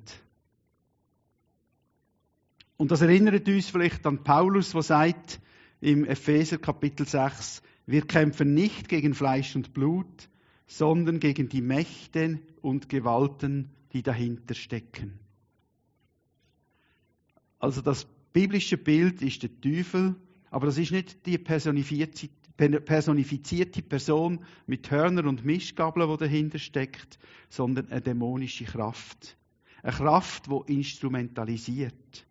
Und 2.76 2.90
das 2.92 3.00
erinnert 3.00 3.48
uns 3.48 3.68
vielleicht 3.68 4.06
an 4.06 4.22
Paulus, 4.22 4.72
der 4.72 4.82
sagt 4.82 5.40
im 5.80 6.04
Epheser 6.04 6.58
Kapitel 6.58 7.06
6, 7.06 7.62
wir 7.86 8.06
kämpfen 8.06 8.54
nicht 8.54 8.88
gegen 8.88 9.14
Fleisch 9.14 9.56
und 9.56 9.72
Blut, 9.72 10.28
sondern 10.66 11.20
gegen 11.20 11.48
die 11.48 11.62
Mächte 11.62 12.38
und 12.60 12.88
Gewalten, 12.88 13.70
die 13.92 14.02
dahinter 14.02 14.54
stecken. 14.54 15.18
Also 17.58 17.80
das 17.80 18.06
biblische 18.32 18.78
Bild 18.78 19.22
ist 19.22 19.42
der 19.42 19.60
Teufel, 19.60 20.14
aber 20.50 20.66
das 20.66 20.78
ist 20.78 20.92
nicht 20.92 21.26
die 21.26 21.38
personifizierte 21.38 23.82
Person 23.82 24.44
mit 24.66 24.90
Hörner 24.90 25.26
und 25.26 25.44
Mischgabeln, 25.44 26.10
die 26.10 26.16
dahinter 26.16 26.58
steckt, 26.58 27.18
sondern 27.48 27.90
eine 27.90 28.00
dämonische 28.00 28.64
Kraft. 28.64 29.36
Eine 29.82 29.92
Kraft, 29.92 30.46
die 30.46 30.74
instrumentalisiert. 30.74 32.26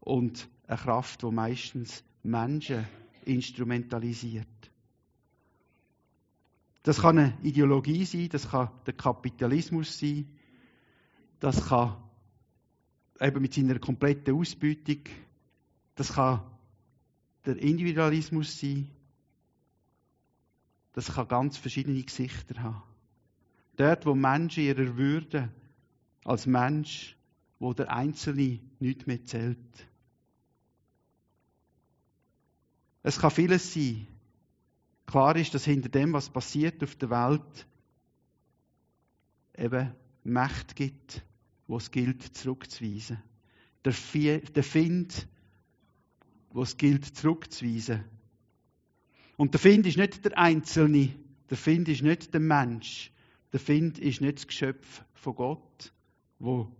Und 0.00 0.48
eine 0.66 0.78
Kraft, 0.78 1.22
die 1.22 1.30
meistens 1.30 2.02
Menschen 2.22 2.86
instrumentalisiert. 3.24 4.46
Das 6.82 7.00
kann 7.00 7.18
eine 7.18 7.38
Ideologie 7.42 8.04
sein, 8.04 8.28
das 8.28 8.50
kann 8.50 8.70
der 8.86 8.94
Kapitalismus 8.94 9.98
sein, 9.98 10.28
das 11.40 11.68
kann 11.68 11.96
eben 13.20 13.42
mit 13.42 13.54
seiner 13.54 13.78
kompletten 13.78 14.34
Ausbeutung, 14.34 15.00
das 15.94 16.14
kann 16.14 16.42
der 17.46 17.56
Individualismus 17.56 18.58
sein, 18.58 18.88
das 20.92 21.14
kann 21.14 21.28
ganz 21.28 21.56
verschiedene 21.56 22.02
Gesichter 22.02 22.62
haben. 22.62 22.82
Dort, 23.76 24.06
wo 24.06 24.14
Menschen 24.14 24.64
ihrer 24.64 24.96
Würde 24.96 25.52
als 26.24 26.46
Mensch, 26.46 27.16
wo 27.58 27.72
der 27.72 27.90
Einzelne 27.90 28.60
nicht 28.78 29.06
mehr 29.06 29.24
zählt. 29.24 29.58
Es 33.02 33.18
kann 33.18 33.30
vieles 33.30 33.74
sein, 33.74 34.06
Klar 35.06 35.36
ist, 35.36 35.54
dass 35.54 35.64
hinter 35.64 35.88
dem, 35.88 36.12
was 36.12 36.30
passiert 36.30 36.82
auf 36.82 36.96
der 36.96 37.10
Welt, 37.10 37.66
eben 39.56 39.94
Macht 40.24 40.74
gibt, 40.74 41.22
wo 41.66 41.76
es 41.76 41.90
gilt 41.90 42.22
zurückzuweisen. 42.22 43.22
Der, 43.84 43.92
Find, 43.92 45.28
wo 46.50 46.62
es 46.62 46.76
gilt 46.76 47.04
zurückzuweisen. 47.04 48.04
Und 49.36 49.52
der 49.52 49.60
Find 49.60 49.86
ist 49.86 49.98
nicht 49.98 50.24
der 50.24 50.38
Einzelne, 50.38 51.10
der 51.50 51.56
Find 51.56 51.88
ist 51.88 52.02
nicht 52.02 52.32
der 52.32 52.40
Mensch, 52.40 53.12
der 53.52 53.60
Find 53.60 53.98
ist 53.98 54.20
nicht 54.20 54.38
das 54.38 54.46
Geschöpf 54.46 55.04
von 55.14 55.34
Gott, 55.34 55.92
wo 56.38 56.70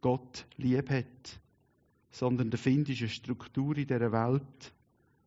Gott 0.00 0.46
lieb 0.56 0.90
hat, 0.90 1.40
sondern 2.10 2.50
der 2.50 2.58
Find 2.58 2.88
ist 2.88 3.00
eine 3.00 3.08
Struktur 3.08 3.76
in 3.76 3.86
dieser 3.86 4.12
Welt. 4.12 4.72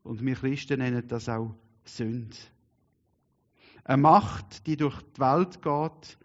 Und 0.04 0.26
wir 0.26 0.36
Christen 0.36 0.80
nennen 0.80 1.08
das 1.08 1.30
auch 1.30 1.54
Sünde. 1.84 2.36
Eine 3.84 4.02
Macht, 4.02 4.66
die 4.68 4.78
durch 4.78 5.02
die 5.02 5.20
Welt 5.20 5.62
geht 5.62 6.18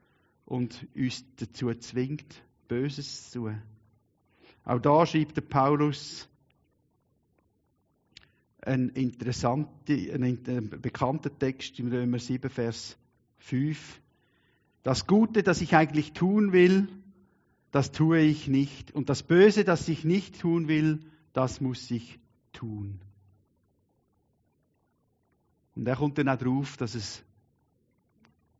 und 0.44 0.87
uns 0.94 1.24
dazu 1.37 1.72
zwingt, 1.74 2.42
Böses 2.68 3.31
zu. 3.31 3.50
Auch 4.64 4.79
da 4.81 5.07
schreibt 5.07 5.37
der 5.37 5.42
Paulus 5.42 6.29
ein 8.62 8.88
interessanter, 8.90 9.94
ein 9.94 10.70
bekannter 10.81 11.37
Text 11.38 11.79
im 11.79 11.88
Römer 11.88 12.18
7, 12.18 12.50
Vers 12.50 12.96
5. 13.38 14.00
Das 14.83 15.07
Gute, 15.07 15.42
das 15.42 15.61
ich 15.61 15.77
eigentlich 15.77 16.12
tun 16.12 16.53
will, 16.53 16.88
das 17.70 17.92
tue 17.92 18.20
ich 18.20 18.48
nicht. 18.48 18.92
Und 18.92 19.09
das 19.09 19.22
Böse, 19.22 19.64
das 19.64 19.88
ich 19.88 20.05
nicht 20.05 20.40
tun 20.40 20.68
will, 20.68 21.00
das 21.33 21.61
muss 21.61 21.90
ich 21.90 22.18
tun. 22.53 23.00
Und 25.74 25.87
er 25.87 25.96
kommt 25.96 26.18
dann 26.18 26.29
auch 26.29 26.38
darauf, 26.38 26.77
dass 26.77 26.94
es 26.94 27.22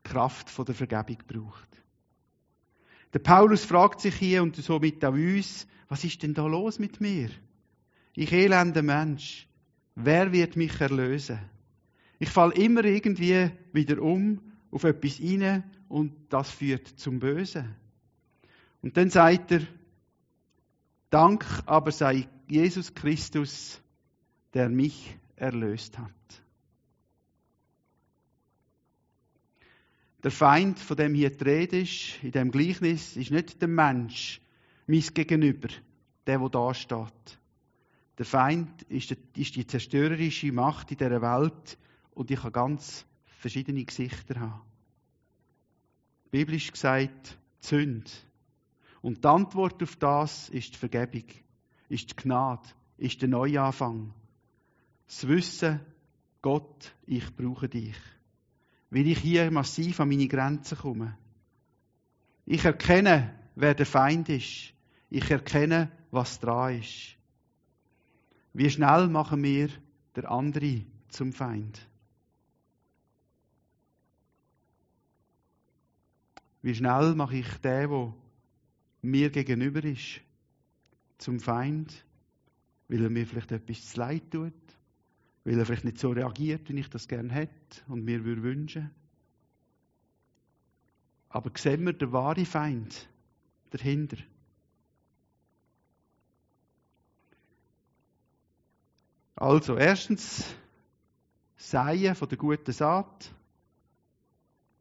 Kraft 0.03 0.51
von 0.51 0.65
der 0.67 0.75
Vergebung 0.75 1.19
braucht. 1.27 1.74
Der 3.15 3.21
Paulus 3.21 3.65
fragt 3.65 4.01
sich 4.01 4.17
hier 4.17 4.43
und 4.43 4.57
somit 4.57 5.05
auch 5.05 5.13
uns, 5.13 5.69
was 5.89 6.03
ist 6.03 6.23
denn 6.25 6.35
da 6.35 6.47
los 6.47 6.81
mit 6.81 7.01
mir? 7.01 7.31
Ich 8.17 8.33
elender 8.33 8.83
Mensch, 8.83 9.47
wer 9.95 10.33
wird 10.33 10.57
mich 10.57 10.81
erlösen? 10.81 11.39
Ich 12.19 12.29
falle 12.29 12.55
immer 12.55 12.85
irgendwie 12.85 13.51
wieder 13.73 14.03
um 14.03 14.41
auf 14.73 14.83
etwas 14.83 15.21
rein 15.21 15.63
und 15.89 16.13
das 16.29 16.51
führt 16.51 16.89
zum 16.89 17.21
Bösen. 17.21 17.77
Und 18.83 18.97
dann 18.97 19.11
sagt 19.11 19.53
er, 19.53 19.61
Dank 21.11 21.47
aber 21.67 21.93
sei 21.93 22.27
Jesus 22.49 22.93
Christus, 22.95 23.81
der 24.53 24.69
mich 24.69 25.17
erlöst 25.37 25.97
hat. 25.97 26.44
Der 30.25 30.31
Feind, 30.31 30.79
von 30.79 30.97
dem 30.97 31.15
hier 31.15 31.29
die 31.29 31.45
Rede 31.45 31.81
ist, 31.81 32.19
in 32.23 32.33
dem 32.33 32.51
Gleichnis, 32.51 33.15
ist 33.15 33.31
nicht 33.31 33.61
der 33.61 33.69
Mensch, 33.69 34.41
mein 34.87 35.03
Gegenüber, 35.03 35.69
der, 36.27 36.39
der 36.39 36.49
da 36.49 36.73
steht. 36.73 37.39
Der 38.17 38.25
Feind 38.25 38.83
ist 38.85 39.11
die, 39.11 39.43
ist 39.43 39.55
die 39.55 39.67
zerstörerische 39.67 40.51
Macht 40.51 40.91
in 40.91 40.97
dieser 40.97 41.21
Welt 41.21 41.77
und 42.15 42.31
ich 42.31 42.41
kann 42.41 42.53
ganz 42.53 43.05
verschiedene 43.39 43.85
Gesichter 43.85 44.41
haben. 44.41 44.63
Biblisch 46.31 46.73
gesagt, 46.73 47.37
Sünde. 47.61 48.11
Und 49.03 49.23
die 49.23 49.29
Antwort 49.29 49.83
auf 49.83 49.97
das 49.97 50.49
ist 50.49 50.73
die 50.73 50.79
Vergebung, 50.79 51.29
ist 51.91 52.11
die 52.11 52.17
Gnade, 52.17 52.67
ist 52.97 53.21
der 53.21 53.29
Neuanfang. 53.29 54.15
Das 55.07 55.29
Wissen, 55.29 55.81
Gott, 56.41 56.95
ich 57.05 57.37
brauche 57.37 57.69
dich 57.69 57.95
weil 58.95 59.09
ich 59.09 59.19
hier 59.19 59.51
massiv 59.51 59.99
an 59.99 60.09
meine 60.09 60.29
Grenzen 60.29 60.79
komme. 60.79 61.19
Ich 62.47 62.65
erkenne, 62.65 63.37
wer 63.57 63.75
der 63.75 63.87
Feind 63.87 64.29
ist. 64.29 64.73
Ich 65.11 65.29
erkenne, 65.33 65.91
was 66.13 66.39
dran 66.39 66.79
ist. 66.79 67.17
Wie 68.53 68.71
schnell 68.71 69.09
machen 69.09 69.43
wir 69.43 69.69
der 70.15 70.31
andere 70.31 70.85
zum 71.09 71.33
Feind? 71.33 71.85
Wie 76.63 76.77
schnell 76.77 77.17
mache 77.17 77.39
ich 77.39 77.49
den, 77.57 77.91
der 77.91 78.15
mir 79.03 79.31
gegenüber 79.31 79.83
ist, 79.83 80.21
zum 81.19 81.41
Feind, 81.41 82.07
weil 82.87 83.03
er 83.03 83.11
mir 83.11 83.27
vielleicht 83.27 83.51
etwas 83.51 83.89
zu 83.89 83.99
leid 83.99 84.31
tut, 84.31 84.55
weil 85.45 85.59
er 85.59 85.67
vielleicht 85.67 85.85
nicht 85.85 85.99
so 85.99 86.11
reagiert, 86.11 86.69
wie 86.69 86.79
ich 86.81 86.89
das 86.89 87.07
gerne 87.07 87.33
hätte 87.33 87.83
und 87.89 88.05
mir 88.05 88.25
würde 88.25 88.43
wünschen. 88.43 88.91
Aber 91.29 91.51
sehen 91.57 91.85
wir 91.85 91.93
den 91.93 92.13
wahren 92.13 92.47
Feind 92.47 93.09
dahinter? 93.71 94.17
Also, 99.37 99.77
erstens, 99.77 100.55
Säen 101.57 102.15
von 102.15 102.29
der 102.29 102.39
guten 102.39 102.73
Saat, 102.73 103.35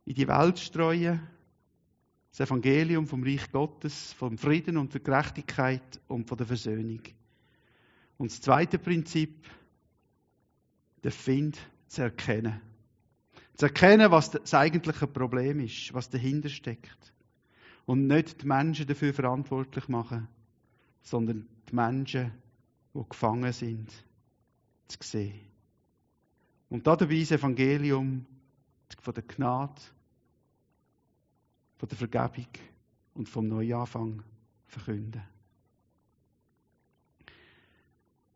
in 0.06 0.14
die 0.14 0.28
Welt 0.28 0.60
streuen, 0.60 1.28
das 2.30 2.48
Evangelium 2.48 3.08
vom 3.08 3.24
Reich 3.24 3.52
Gottes, 3.52 4.14
vom 4.14 4.38
Frieden 4.38 4.78
und 4.78 4.94
der 4.94 5.02
Gerechtigkeit 5.02 6.02
und 6.08 6.28
von 6.28 6.38
der 6.38 6.48
Versöhnung. 6.48 7.02
Und 8.18 8.32
das 8.32 8.42
zweite 8.42 8.78
Prinzip, 8.78 9.48
den 11.04 11.12
Find 11.12 11.58
zu 11.88 12.04
erkennen. 12.04 12.62
Zu 13.56 13.66
erkennen, 13.66 14.12
was 14.12 14.32
das 14.32 14.54
eigentliche 14.54 15.08
Problem 15.08 15.60
ist, 15.60 15.94
was 15.94 16.10
dahinter 16.10 16.50
steckt. 16.50 17.14
Und 17.86 18.08
nicht 18.08 18.42
die 18.42 18.48
Menschen 18.48 18.88
dafür 18.88 19.14
verantwortlich 19.14 19.88
machen, 19.90 20.28
sondern 21.02 21.48
die 21.70 21.76
Menschen, 21.76 22.32
die 22.94 23.04
gefangen 23.08 23.52
sind, 23.52 23.92
zu 24.88 24.98
sehen. 25.02 25.40
Und 26.70 26.88
dabei 26.88 27.20
das 27.20 27.32
Evangelium 27.32 28.26
von 29.00 29.14
der 29.14 29.24
Gnade, 29.24 29.82
von 31.78 31.90
der 31.90 31.98
Vergebung 31.98 32.48
und 33.14 33.30
vom 33.30 33.48
Neuanfang 33.48 34.24
verkünden. 34.68 35.22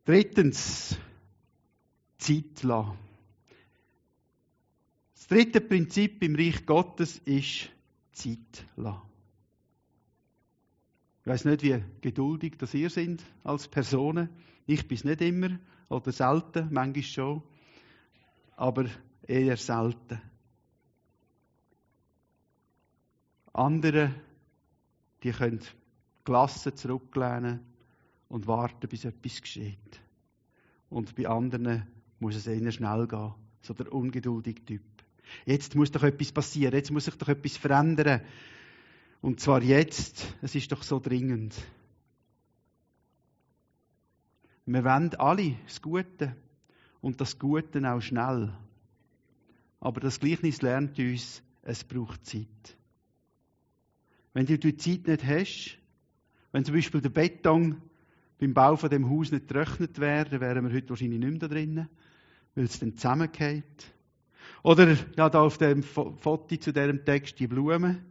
Drittens, 0.05 0.97
Zeit 2.27 2.63
lassen. 2.63 2.97
Das 5.15 5.27
dritte 5.27 5.61
Prinzip 5.61 6.21
im 6.23 6.35
Reich 6.35 6.65
Gottes 6.65 7.19
ist 7.19 7.69
Zeit 8.11 8.65
lassen. 8.75 9.01
Ich 11.21 11.27
weiß 11.27 11.45
nicht, 11.45 11.63
wie 11.63 11.81
geduldig 12.01 12.55
das 12.57 12.73
ihr 12.73 12.89
sind 12.89 13.23
als 13.45 13.69
Personen. 13.69 14.29
Ich 14.65 14.87
bin 14.87 14.97
es 14.97 15.05
nicht 15.05 15.21
immer 15.21 15.57
oder 15.87 16.11
selten, 16.11 16.67
manchmal 16.71 17.03
schon, 17.03 17.43
aber 18.57 18.89
eher 19.25 19.55
selten. 19.55 20.21
Andere, 23.53 24.13
die 25.23 25.31
können 25.31 25.61
gelassen 26.25 26.75
zurücklehnen 26.75 27.61
und 28.27 28.47
warten, 28.47 28.89
bis 28.89 29.05
etwas 29.05 29.41
geschieht. 29.41 30.01
Und 30.89 31.15
bei 31.15 31.27
anderen 31.27 31.87
muss 32.19 32.35
es 32.35 32.47
eher 32.47 32.71
schnell 32.71 33.07
gehen. 33.07 33.33
So 33.61 33.73
der 33.73 33.91
ungeduldige 33.91 34.63
Typ. 34.63 34.81
Jetzt 35.45 35.75
muss 35.75 35.91
doch 35.91 36.03
etwas 36.03 36.31
passieren, 36.31 36.73
jetzt 36.73 36.91
muss 36.91 37.05
sich 37.05 37.15
doch 37.15 37.27
etwas 37.27 37.57
verändern. 37.57 38.21
Und 39.21 39.39
zwar 39.39 39.61
jetzt, 39.61 40.35
es 40.41 40.55
ist 40.55 40.71
doch 40.71 40.83
so 40.83 40.99
dringend. 40.99 41.55
Wir 44.65 44.83
wollen 44.83 45.15
alle 45.15 45.55
das 45.65 45.81
Gute 45.81 46.35
und 47.01 47.19
das 47.21 47.39
Gute 47.39 47.89
auch 47.91 48.01
schnell. 48.01 48.53
Aber 49.79 50.01
das 50.01 50.19
Gleichnis 50.19 50.61
lernt 50.61 50.97
uns, 50.99 51.41
es 51.61 51.83
braucht 51.83 52.25
Zeit. 52.25 52.77
Wenn 54.33 54.45
du 54.45 54.57
die 54.57 54.77
Zeit 54.77 55.07
nicht 55.07 55.25
hast, 55.25 55.77
wenn 56.51 56.65
zum 56.65 56.75
Beispiel 56.75 57.01
der 57.01 57.09
Beton 57.09 57.81
beim 58.39 58.53
Bau 58.53 58.75
von 58.75 58.89
dem 58.89 59.09
Haus 59.09 59.31
nicht 59.31 59.47
getrocknet 59.47 59.99
wäre, 59.99 60.29
dann 60.29 60.41
wären 60.41 60.67
wir 60.67 60.75
heute 60.75 60.89
wahrscheinlich 60.89 61.19
nicht 61.19 61.29
mehr 61.29 61.39
da 61.39 61.47
drinnen, 61.47 61.89
weil 62.55 62.65
es 62.65 62.79
dann 62.79 62.95
zusammengeht. 62.95 63.93
Oder 64.63 64.97
ja, 65.15 65.29
da 65.29 65.41
auf 65.41 65.57
dem 65.57 65.83
Foto 65.83 66.55
zu 66.57 66.73
diesem 66.73 67.03
Text 67.05 67.39
die 67.39 67.47
Blumen. 67.47 68.03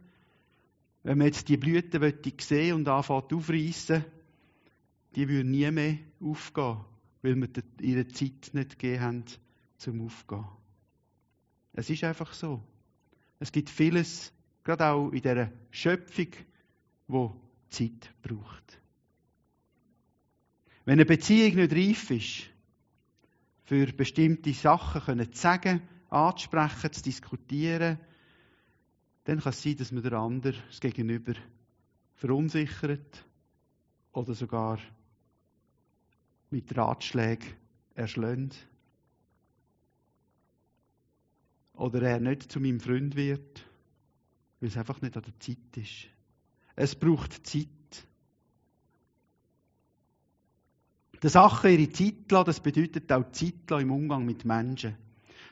Wenn 1.03 1.17
man 1.17 1.27
jetzt 1.27 1.47
die 1.47 1.57
Blüten 1.57 2.13
sehen 2.39 2.75
und 2.75 2.87
anfängt 2.87 3.31
aufreißen, 3.31 4.03
die 5.15 5.29
würden 5.29 5.51
nie 5.51 5.69
mehr 5.71 5.97
aufgehen, 6.21 6.77
weil 7.21 7.35
wir 7.35 7.49
ihre 7.81 8.07
Zeit 8.07 8.51
nicht 8.53 8.77
gegeben 8.77 9.01
haben 9.01 9.23
zum 9.77 10.05
Aufgehen. 10.05 10.45
Es 11.73 11.89
ist 11.89 12.03
einfach 12.03 12.33
so. 12.33 12.61
Es 13.39 13.51
gibt 13.51 13.69
vieles, 13.69 14.33
gerade 14.63 14.85
auch 14.87 15.11
in 15.11 15.21
dieser 15.21 15.51
Schöpfung, 15.71 16.29
wo 17.07 17.35
Zeit 17.69 18.11
braucht. 18.21 18.81
Wenn 20.87 20.93
eine 20.93 21.05
Beziehung 21.05 21.55
nicht 21.55 21.73
reif 21.73 22.11
ist, 22.11 22.49
für 23.65 23.87
bestimmte 23.87 24.53
Sachen 24.53 25.19
zu 25.33 25.37
sagen, 25.37 25.81
anzusprechen, 26.09 26.93
zu 26.93 27.03
diskutieren, 27.03 27.99
dann 29.25 29.41
kann 29.41 29.49
es 29.49 29.61
sein, 29.61 29.75
dass 29.75 29.91
man 29.91 30.01
der 30.01 30.13
andere, 30.13 30.55
das 30.69 30.79
Gegenüber, 30.79 31.33
verunsichert 32.15 33.25
oder 34.13 34.33
sogar 34.33 34.79
mit 36.51 36.77
Ratschlägen 36.77 37.49
erschlägt. 37.93 38.55
Oder 41.73 42.01
er 42.03 42.21
nicht 42.21 42.49
zu 42.49 42.61
meinem 42.61 42.79
Freund 42.79 43.17
wird, 43.17 43.65
weil 44.61 44.69
es 44.69 44.77
einfach 44.77 45.01
nicht 45.01 45.17
an 45.17 45.23
der 45.23 45.37
Zeit 45.37 45.57
ist. 45.75 46.07
Es 46.77 46.95
braucht 46.95 47.45
Zeit. 47.45 47.67
Die 51.23 51.29
Sachen 51.29 51.71
ihre 51.71 51.89
Zeit 51.89 52.31
lassen, 52.31 52.45
das 52.45 52.59
bedeutet 52.59 53.11
auch 53.11 53.31
Zeit 53.31 53.69
lassen 53.69 53.83
im 53.83 53.91
Umgang 53.91 54.25
mit 54.25 54.45
Menschen. 54.45 54.95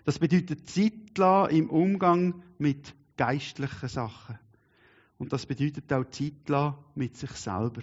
Das 0.04 0.20
bedeutet 0.20 0.70
Zeit 0.70 1.18
lassen 1.18 1.56
im 1.56 1.70
Umgang 1.70 2.44
mit 2.60 2.94
geistlichen 3.18 3.90
Sachen. 3.90 4.38
Und 5.18 5.34
das 5.34 5.46
bedeutet 5.46 5.92
auch 5.92 6.10
Zeit 6.10 6.48
lassen 6.48 6.78
mit 6.94 7.18
sich 7.18 7.32
selber. 7.32 7.82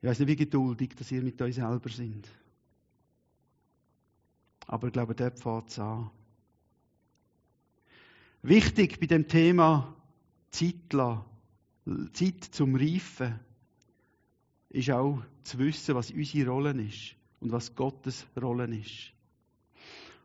Ich 0.00 0.08
weiß 0.08 0.20
nicht, 0.20 0.28
wie 0.28 0.36
geduldig 0.36 0.90
dass 0.96 1.10
ihr 1.10 1.22
mit 1.22 1.42
euch 1.42 1.56
selber 1.56 1.88
sind. 1.88 2.28
Aber 4.66 4.86
ich 4.86 4.92
glaube, 4.92 5.14
dort 5.14 5.40
fängt 5.40 5.70
es 5.70 5.78
an. 5.78 6.10
Wichtig 8.42 9.00
bei 9.00 9.06
dem 9.06 9.26
Thema 9.26 9.96
Zeit 10.50 10.92
lassen, 10.92 11.24
Zeit 12.12 12.44
zum 12.44 12.76
Reifen, 12.76 13.40
ist 14.68 14.90
auch 14.90 15.22
zu 15.48 15.58
wissen, 15.58 15.94
was 15.94 16.10
unsere 16.10 16.50
Rolle 16.50 16.70
ist 16.82 17.16
und 17.40 17.52
was 17.52 17.74
Gottes 17.74 18.26
Rolle 18.40 18.66
ist. 18.66 19.12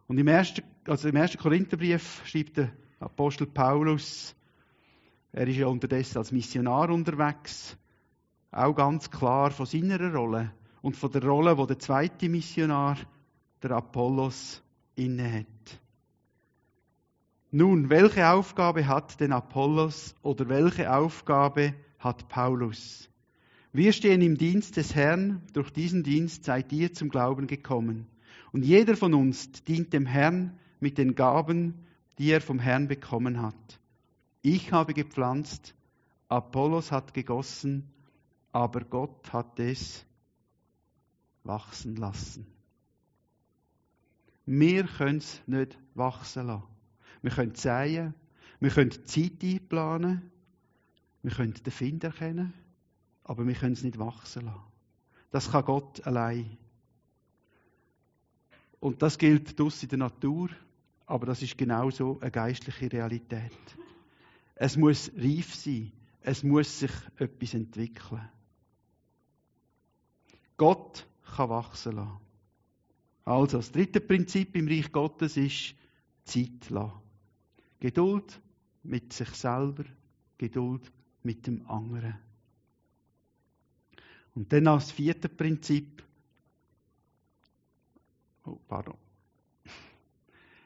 Und 0.07 0.17
im 0.17 0.27
ersten, 0.27 0.63
also 0.85 1.07
im 1.07 1.15
ersten 1.15 1.37
Korintherbrief 1.37 2.21
schreibt 2.25 2.57
der 2.57 2.71
Apostel 2.99 3.47
Paulus, 3.47 4.35
er 5.31 5.47
ist 5.47 5.57
ja 5.57 5.67
unterdessen 5.67 6.17
als 6.19 6.31
Missionar 6.31 6.89
unterwegs, 6.89 7.77
auch 8.51 8.75
ganz 8.75 9.09
klar 9.09 9.51
von 9.51 9.65
seiner 9.65 10.13
Rolle 10.13 10.51
und 10.81 10.95
von 10.95 11.11
der 11.11 11.23
Rolle, 11.23 11.57
wo 11.57 11.65
der 11.65 11.79
zweite 11.79 12.29
Missionar, 12.29 12.97
der 13.61 13.71
Apollos, 13.71 14.61
innehat. 14.95 15.47
Nun, 17.49 17.89
welche 17.89 18.29
Aufgabe 18.29 18.87
hat 18.87 19.19
denn 19.19 19.31
Apollos 19.31 20.15
oder 20.21 20.49
welche 20.49 20.93
Aufgabe 20.93 21.73
hat 21.99 22.27
Paulus? 22.27 23.09
Wir 23.75 23.91
stehen 23.91 24.21
im 24.21 24.37
Dienst 24.37 24.77
des 24.77 24.93
Herrn, 24.93 25.41
durch 25.53 25.71
diesen 25.71 26.03
Dienst 26.03 26.43
seid 26.43 26.71
ihr 26.71 26.93
zum 26.93 27.09
Glauben 27.09 27.47
gekommen. 27.47 28.05
Und 28.51 28.63
jeder 28.63 28.95
von 28.95 29.15
uns 29.15 29.51
dient 29.63 29.93
dem 29.93 30.05
Herrn 30.05 30.59
mit 30.79 30.99
den 30.99 31.15
Gaben, 31.15 31.73
die 32.19 32.29
er 32.29 32.39
vom 32.39 32.59
Herrn 32.59 32.87
bekommen 32.87 33.41
hat. 33.41 33.79
Ich 34.43 34.71
habe 34.71 34.93
gepflanzt, 34.93 35.73
Apollos 36.29 36.91
hat 36.91 37.15
gegossen, 37.15 37.89
aber 38.51 38.81
Gott 38.81 39.33
hat 39.33 39.59
es 39.59 40.05
wachsen 41.43 41.95
lassen. 41.95 42.45
Wir 44.45 44.83
können 44.83 45.17
es 45.17 45.41
nicht 45.47 45.79
wachsen 45.95 46.45
lassen. 46.45 46.67
Wir 47.23 47.31
können 47.31 47.55
säen, 47.55 48.13
wir 48.59 48.69
können 48.69 48.91
die 48.91 49.03
Zeit 49.05 49.43
einplanen, 49.43 50.29
wir 51.23 51.31
können 51.31 51.55
den 51.55 51.71
Find 51.71 52.03
erkennen, 52.03 52.53
aber 53.23 53.47
wir 53.47 53.55
können 53.55 53.73
es 53.73 53.83
nicht 53.83 53.99
wachsen 53.99 54.45
lassen. 54.45 54.61
Das 55.31 55.51
kann 55.51 55.65
Gott 55.65 56.05
allein. 56.05 56.57
Und 58.79 59.01
das 59.01 59.17
gilt 59.17 59.57
dus 59.59 59.81
in 59.83 59.89
der 59.89 59.99
Natur, 59.99 60.49
aber 61.05 61.25
das 61.25 61.41
ist 61.41 61.57
genauso 61.57 62.19
eine 62.19 62.31
geistliche 62.31 62.91
Realität. 62.91 63.51
Es 64.55 64.77
muss 64.77 65.11
reif 65.17 65.55
sein, 65.55 65.91
es 66.21 66.43
muss 66.43 66.79
sich 66.79 66.91
etwas 67.17 67.53
entwickeln. 67.53 68.29
Gott 70.57 71.07
kann 71.35 71.49
wachsen 71.49 71.93
lassen. 71.93 72.19
Also, 73.25 73.57
das 73.57 73.71
dritte 73.71 74.01
Prinzip 74.01 74.55
im 74.55 74.67
Reich 74.67 74.91
Gottes 74.91 75.37
ist 75.37 75.75
Zeit 76.25 76.69
lassen. 76.69 76.93
Geduld 77.79 78.41
mit 78.83 79.13
sich 79.13 79.29
selber, 79.29 79.85
Geduld 80.37 80.91
mit 81.23 81.47
dem 81.47 81.65
anderen. 81.69 82.19
Und 84.35 84.51
dann 84.51 84.67
als 84.67 84.91
vierte 84.91 85.29
Prinzip 85.29 86.03
Oh, 88.45 88.59
pardon. 88.67 88.95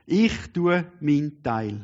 Ich 0.05 0.33
tue 0.53 0.91
meinen 0.99 1.43
Teil. 1.43 1.81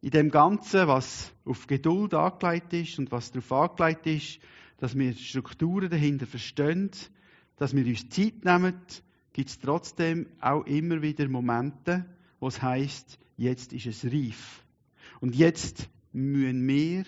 In 0.00 0.10
dem 0.10 0.30
Ganzen, 0.30 0.86
was 0.86 1.32
auf 1.44 1.66
Geduld 1.66 2.14
angelegt 2.14 2.72
ist 2.74 2.98
und 2.98 3.10
was 3.10 3.32
darauf 3.32 3.50
angelegt 3.52 4.06
ist, 4.06 4.38
dass 4.78 4.96
wir 4.96 5.14
Strukturen 5.14 5.90
dahinter 5.90 6.26
verstehen, 6.26 6.90
dass 7.56 7.74
wir 7.74 7.86
uns 7.86 8.08
Zeit 8.10 8.44
nehmen, 8.44 8.74
gibt 9.32 9.48
es 9.48 9.58
trotzdem 9.58 10.26
auch 10.40 10.66
immer 10.66 11.02
wieder 11.02 11.26
Momente, 11.28 12.04
wo 12.38 12.48
es 12.48 12.62
heisst, 12.62 13.18
jetzt 13.36 13.72
ist 13.72 13.86
es 13.86 14.04
reif. 14.04 14.64
Und 15.20 15.34
jetzt 15.34 15.88
müssen 16.12 16.68
wir, 16.68 17.04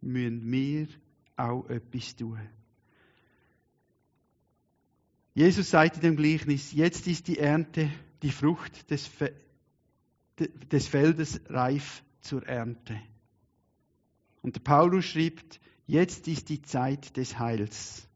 müssen 0.00 0.50
wir 0.50 0.88
auch 1.38 1.68
etwas 1.68 2.16
tun. 2.16 2.40
Jesus 5.34 5.70
sagt 5.70 5.96
in 5.96 6.02
dem 6.02 6.16
Gleichnis, 6.16 6.72
jetzt 6.72 7.06
ist 7.06 7.28
die 7.28 7.38
Ernte, 7.38 7.90
die 8.22 8.32
Frucht 8.32 8.90
des, 8.90 9.06
Fe 9.06 9.32
des 10.36 10.88
Feldes 10.88 11.40
reif 11.48 12.02
zur 12.20 12.46
Ernte. 12.46 13.00
Und 14.42 14.56
der 14.56 14.60
Paulus 14.60 15.04
schreibt, 15.04 15.60
jetzt 15.86 16.26
ist 16.28 16.48
die 16.48 16.62
Zeit 16.62 17.16
des 17.16 17.38
Heils. 17.38 18.08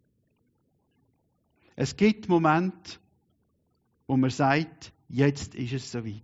Es 1.76 1.96
gibt 1.96 2.28
Momente, 2.28 2.98
wo 4.06 4.16
man 4.16 4.30
sagt, 4.30 4.92
jetzt 5.08 5.54
ist 5.54 5.72
es 5.72 5.90
soweit. 5.90 6.22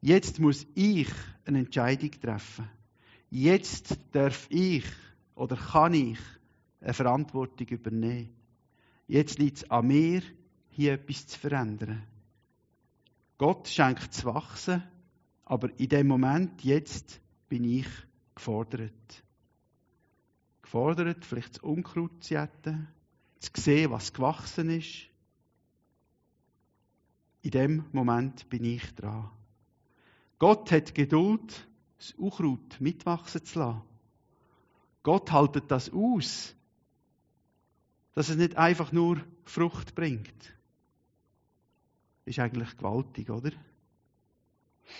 Jetzt 0.00 0.38
muss 0.38 0.66
ich 0.74 1.08
eine 1.44 1.60
Entscheidung 1.60 2.10
treffen. 2.12 2.68
Jetzt 3.30 3.98
darf 4.12 4.46
ich 4.50 4.84
oder 5.34 5.56
kann 5.56 5.94
ich 5.94 6.18
eine 6.80 6.94
Verantwortung 6.94 7.66
übernehmen. 7.68 8.34
Jetzt 9.06 9.38
liegt 9.38 9.58
es 9.58 9.70
an 9.70 9.86
mir, 9.86 10.22
hier 10.70 10.94
etwas 10.94 11.26
zu 11.26 11.38
verändern. 11.38 12.02
Gott 13.38 13.68
schenkt 13.68 14.12
zu 14.14 14.26
wachsen, 14.26 14.82
aber 15.44 15.70
in 15.78 15.88
dem 15.88 16.06
Moment, 16.06 16.62
jetzt, 16.62 17.20
bin 17.48 17.64
ich 17.64 17.88
gefordert. 18.34 19.24
Gefordert, 20.62 21.24
vielleicht 21.24 21.56
das 21.56 21.62
Unkraut 21.62 22.22
zu 22.22 22.34
jäten, 22.34 22.88
zu 23.40 23.50
sehen, 23.56 23.90
was 23.90 24.12
gewachsen 24.12 24.70
ist. 24.70 25.08
In 27.42 27.50
dem 27.50 27.84
Moment 27.92 28.48
bin 28.48 28.64
ich 28.64 28.94
dran. 28.94 29.30
Gott 30.38 30.70
hat 30.70 30.94
Geduld, 30.94 31.68
das 31.98 32.12
Unkraut 32.12 32.80
mitwachsen 32.80 33.44
zu 33.44 33.58
lassen. 33.58 33.82
Gott 35.02 35.32
haltet 35.32 35.70
das 35.70 35.92
aus, 35.92 36.54
dass 38.14 38.28
es 38.28 38.36
nicht 38.36 38.56
einfach 38.56 38.92
nur 38.92 39.20
Frucht 39.44 39.94
bringt. 39.94 40.54
Ist 42.24 42.38
eigentlich 42.38 42.76
gewaltig, 42.76 43.30
oder? 43.30 43.50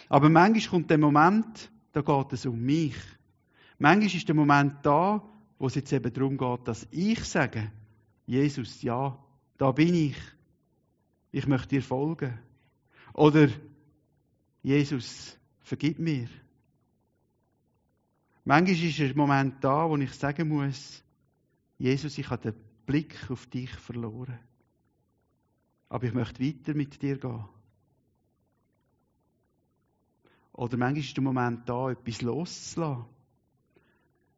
Aber 0.08 0.28
manchmal 0.28 0.70
kommt 0.70 0.90
der 0.90 0.98
Moment, 0.98 1.70
da 1.92 2.00
geht 2.00 2.32
es 2.32 2.46
um 2.46 2.60
mich. 2.60 2.96
Manchmal 3.78 4.14
ist 4.14 4.28
der 4.28 4.34
Moment 4.34 4.74
da, 4.82 5.22
wo 5.58 5.66
es 5.66 5.74
jetzt 5.74 5.92
eben 5.92 6.12
darum 6.12 6.38
geht, 6.38 6.68
dass 6.68 6.86
ich 6.90 7.22
sage, 7.24 7.70
Jesus, 8.26 8.82
ja, 8.82 9.18
da 9.58 9.72
bin 9.72 9.94
ich. 9.94 10.16
Ich 11.32 11.46
möchte 11.46 11.68
dir 11.68 11.82
folgen. 11.82 12.38
Oder 13.12 13.48
Jesus, 14.62 15.36
vergib 15.60 15.98
mir. 15.98 16.28
Manchmal 18.50 18.84
ist 18.84 18.98
ein 18.98 19.16
Moment 19.16 19.62
da, 19.62 19.88
wo 19.88 19.96
ich 19.96 20.12
sagen 20.12 20.48
muss, 20.48 21.04
Jesus, 21.78 22.18
ich 22.18 22.30
habe 22.30 22.50
den 22.50 22.60
Blick 22.84 23.30
auf 23.30 23.46
dich 23.46 23.70
verloren. 23.70 24.40
Aber 25.88 26.04
ich 26.04 26.12
möchte 26.12 26.44
weiter 26.44 26.74
mit 26.74 27.00
dir 27.00 27.16
gehen. 27.16 27.44
Oder 30.52 30.76
manchmal 30.76 30.98
ist 30.98 31.16
der 31.16 31.22
Moment 31.22 31.68
da, 31.68 31.92
etwas 31.92 32.22
loszulassen. 32.22 33.04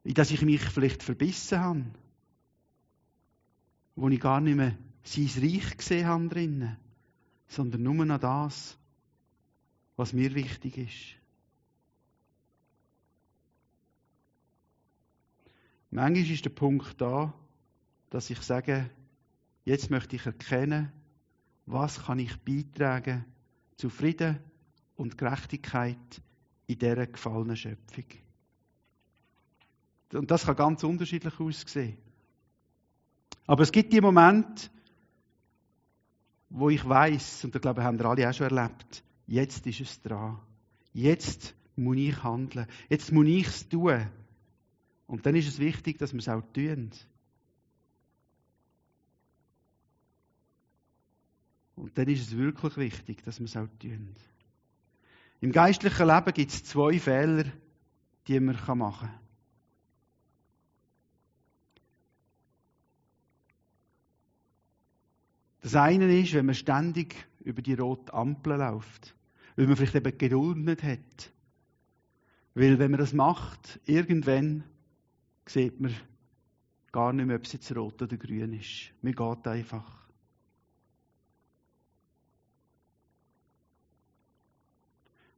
In 0.04 0.12
das 0.12 0.30
ich 0.30 0.42
mich 0.42 0.60
vielleicht 0.60 1.02
verbissen 1.02 1.58
habe. 1.58 1.84
Wo 3.96 4.10
ich 4.10 4.20
gar 4.20 4.42
nicht 4.42 4.56
mehr 4.56 4.76
sein 5.04 5.30
Reich 5.38 5.74
gesehen 5.78 6.06
habe 6.06 6.28
drinnen, 6.28 6.76
sondern 7.48 7.82
nur 7.82 8.04
noch 8.04 8.20
das, 8.20 8.76
was 9.96 10.12
mir 10.12 10.34
wichtig 10.34 10.76
ist. 10.76 11.21
Manchmal 15.94 16.30
ist 16.30 16.46
der 16.46 16.50
Punkt 16.50 16.98
da, 17.02 17.34
dass 18.08 18.30
ich 18.30 18.40
sage, 18.40 18.88
jetzt 19.66 19.90
möchte 19.90 20.16
ich 20.16 20.24
erkennen, 20.24 20.90
was 21.66 22.06
kann 22.06 22.18
ich 22.18 22.34
beitragen 22.38 23.26
zu 23.76 23.90
Frieden 23.90 24.38
und 24.96 25.18
Gerechtigkeit 25.18 25.98
in 26.66 26.78
dieser 26.78 27.06
gefallenen 27.06 27.56
Schöpfung. 27.56 28.06
Und 30.14 30.30
das 30.30 30.46
kann 30.46 30.56
ganz 30.56 30.82
unterschiedlich 30.82 31.38
aussehen. 31.38 31.98
Aber 33.46 33.62
es 33.62 33.70
gibt 33.70 33.92
die 33.92 34.00
Momente, 34.00 34.70
wo 36.48 36.70
ich 36.70 36.88
weiß, 36.88 37.44
und 37.44 37.54
ich 37.54 37.60
glaube, 37.60 37.84
haben 37.84 37.98
wir 37.98 38.06
alle 38.06 38.30
auch 38.30 38.32
schon 38.32 38.48
erlebt, 38.48 39.04
jetzt 39.26 39.66
ist 39.66 39.80
es 39.82 40.00
dran. 40.00 40.38
Jetzt 40.94 41.54
muss 41.76 41.98
ich 41.98 42.22
handeln. 42.22 42.66
Jetzt 42.88 43.12
muss 43.12 43.26
ich 43.26 43.46
es 43.46 43.68
tun. 43.68 44.08
Und 45.12 45.26
dann 45.26 45.36
ist 45.36 45.46
es 45.46 45.58
wichtig, 45.58 45.98
dass 45.98 46.14
wir 46.14 46.20
es 46.20 46.28
auch 46.30 46.40
tun. 46.54 46.90
Und 51.76 51.98
dann 51.98 52.08
ist 52.08 52.22
es 52.22 52.34
wirklich 52.38 52.78
wichtig, 52.78 53.22
dass 53.22 53.38
wir 53.38 53.44
es 53.44 53.54
auch 53.54 53.68
tun. 53.78 54.16
Im 55.42 55.52
geistlichen 55.52 56.06
Leben 56.06 56.32
gibt 56.32 56.50
es 56.50 56.64
zwei 56.64 56.98
Fehler, 56.98 57.44
die 58.26 58.40
man 58.40 58.56
machen 58.78 59.10
kann. 59.10 59.20
Das 65.60 65.74
eine 65.74 66.18
ist, 66.18 66.32
wenn 66.32 66.46
man 66.46 66.54
ständig 66.54 67.28
über 67.40 67.60
die 67.60 67.74
rote 67.74 68.14
Ampel 68.14 68.56
läuft, 68.56 69.14
weil 69.56 69.66
man 69.66 69.76
vielleicht 69.76 69.94
eben 69.94 70.16
Geduld 70.16 70.56
nicht 70.56 70.82
hat. 70.82 71.32
Weil 72.54 72.78
wenn 72.78 72.90
man 72.92 73.00
das 73.00 73.12
macht, 73.12 73.78
irgendwann 73.84 74.64
sieht 75.46 75.80
man 75.80 75.94
gar 76.92 77.12
nicht 77.12 77.26
mehr, 77.26 77.36
ob 77.36 77.44
es 77.44 77.52
jetzt 77.52 77.74
rot 77.74 78.00
oder 78.02 78.16
grün 78.16 78.52
ist. 78.52 78.92
Man 79.02 79.14
geht 79.14 79.46
einfach. 79.46 80.02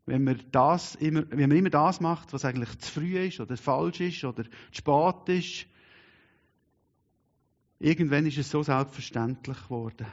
wenn 0.07 0.25
man, 0.25 0.40
das 0.53 0.95
immer, 0.97 1.25
wenn 1.31 1.49
man 1.49 1.59
immer 1.59 1.71
das 1.71 2.01
macht, 2.01 2.33
was 2.33 2.45
eigentlich 2.45 2.79
zu 2.79 3.01
früh 3.01 3.19
ist 3.19 3.40
oder 3.40 3.57
falsch 3.57 4.01
ist 4.01 4.25
oder 4.25 4.45
zu 4.45 4.51
spät 4.73 5.29
ist, 5.29 5.67
irgendwann 7.79 8.27
ist 8.27 8.38
es 8.38 8.51
so 8.51 8.62
selbstverständlich 8.62 9.62
geworden, 9.62 10.07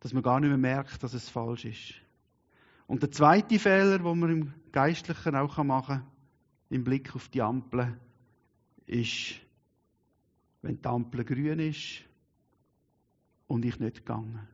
dass 0.00 0.12
man 0.12 0.22
gar 0.22 0.38
nicht 0.40 0.48
mehr 0.48 0.58
merkt, 0.58 1.02
dass 1.02 1.14
es 1.14 1.28
falsch 1.28 1.64
ist. 1.64 1.94
Und 2.86 3.02
der 3.02 3.10
zweite 3.10 3.58
Fehler, 3.58 3.98
den 3.98 4.18
man 4.18 4.30
im 4.30 4.54
Geistlichen 4.70 5.34
auch 5.34 5.62
machen 5.64 5.96
kann, 5.98 6.11
im 6.72 6.84
Blick 6.84 7.14
auf 7.14 7.28
die 7.28 7.42
Ampel, 7.42 7.98
ist, 8.86 9.34
wenn 10.62 10.80
die 10.80 10.88
Ampel 10.88 11.24
grün 11.24 11.58
ist 11.58 12.02
und 13.46 13.64
ich 13.64 13.78
nicht 13.78 13.98
gegangen. 13.98 14.48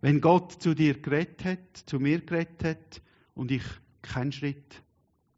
Wenn 0.00 0.20
Gott 0.20 0.52
zu 0.52 0.74
dir 0.74 1.00
geredet 1.00 1.44
hat, 1.44 1.76
zu 1.86 1.98
mir 1.98 2.20
geredet 2.20 2.62
hat 2.64 3.02
und 3.34 3.50
ich 3.50 3.64
keinen 4.02 4.32
Schritt, 4.32 4.82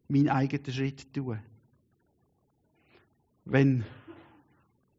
meinen 0.09 0.29
eigenen 0.29 0.73
Schritt 0.73 1.13
tue. 1.13 1.41
Wenn 3.45 3.85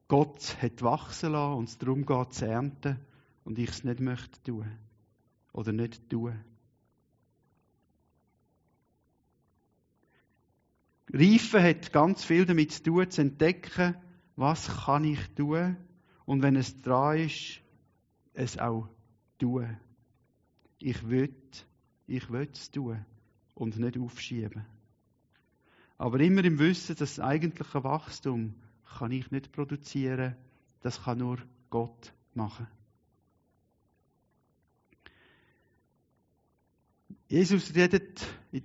Gott 0.08 0.56
hat 0.62 0.80
wachsen 0.80 1.32
lassen 1.32 1.58
und 1.58 1.68
es 1.68 1.76
darum 1.76 2.06
geht 2.06 2.32
zu 2.32 2.46
ernten 2.46 2.98
und 3.44 3.58
ich 3.58 3.68
es 3.68 3.84
nicht 3.84 4.00
möchte 4.00 4.42
tun 4.42 4.66
oder 5.52 5.72
nicht 5.72 6.08
tun. 6.08 6.42
Reifen 11.12 11.62
hat 11.62 11.92
ganz 11.92 12.24
viel 12.24 12.44
damit 12.44 12.72
zu 12.72 12.82
tun, 12.82 13.10
zu 13.10 13.22
entdecken, 13.22 13.96
was 14.36 14.68
kann 14.84 15.04
ich 15.04 15.20
tun 15.34 15.76
und 16.26 16.42
wenn 16.42 16.56
es 16.56 16.80
dran 16.82 17.18
ist, 17.18 17.60
es 18.34 18.58
auch 18.58 18.88
tun. 19.38 19.78
Ich 20.78 21.08
will, 21.08 21.34
ich 22.06 22.30
will 22.30 22.48
es 22.52 22.70
tun 22.70 23.04
und 23.54 23.78
nicht 23.78 23.98
aufschieben. 23.98 24.64
Aber 25.96 26.20
immer 26.20 26.44
im 26.44 26.58
Wissen, 26.58 26.94
dass 26.96 27.16
das 27.16 27.20
eigentliche 27.20 27.82
Wachstum 27.82 28.54
kann 28.98 29.10
ich 29.10 29.30
nicht 29.30 29.50
produzieren, 29.50 30.36
das 30.80 31.02
kann 31.02 31.18
nur 31.18 31.38
Gott 31.70 32.12
machen. 32.34 32.68
Jesus 37.28 37.74
redet 37.74 38.26
in 38.52 38.62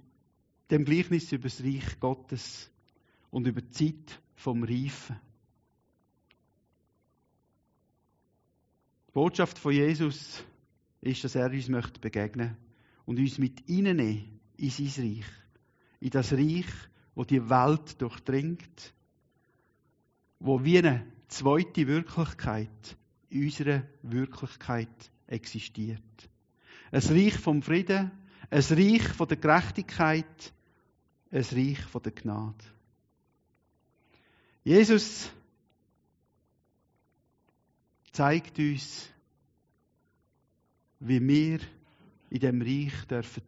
dem 0.74 0.86
Gleichnis 0.86 1.32
über 1.32 1.44
das 1.44 1.64
Reich 1.64 2.00
Gottes 2.00 2.72
und 3.30 3.46
über 3.46 3.62
die 3.62 3.70
Zeit 3.70 4.20
vom 4.36 4.64
Reifen. 4.64 5.20
Die 9.08 9.12
Botschaft 9.12 9.60
von 9.60 9.72
Jesus 9.72 10.44
ist, 11.02 11.24
dass 11.24 11.36
er 11.36 11.52
uns 11.52 11.70
möchte 11.70 12.00
begegnen 12.00 12.58
und 13.06 13.20
uns 13.20 13.38
mit 13.38 13.62
reinnehmen 13.70 14.40
in 14.58 14.70
sein 14.72 15.06
Reich. 15.06 15.26
In 16.00 16.10
das 16.10 16.34
Reich, 16.34 16.66
wo 17.14 17.24
die 17.24 17.48
Welt 17.52 18.02
durchdringt, 18.02 18.94
wo 20.40 20.64
wie 20.64 20.80
eine 20.80 21.06
zweite 21.28 21.86
Wirklichkeit 21.86 22.98
in 23.30 23.44
unserer 23.44 23.84
Wirklichkeit 24.02 25.12
existiert. 25.28 26.02
Ein 26.92 27.02
Reich 27.02 27.38
vom 27.38 27.62
Frieden, 27.62 28.10
ein 28.50 28.64
Reich 28.64 29.08
von 29.10 29.28
der 29.28 29.38
Gerechtigkeit, 29.38 30.54
ein 31.34 31.42
Reich 31.42 31.82
von 31.82 32.02
der 32.04 32.12
Gnade. 32.12 32.64
Jesus 34.64 35.32
zeigt 38.12 38.60
uns, 38.60 39.10
wie 41.00 41.20
wir 41.20 41.60
in 42.30 42.40
dem 42.40 42.62
Reich 42.62 43.06
dürfen 43.08 43.44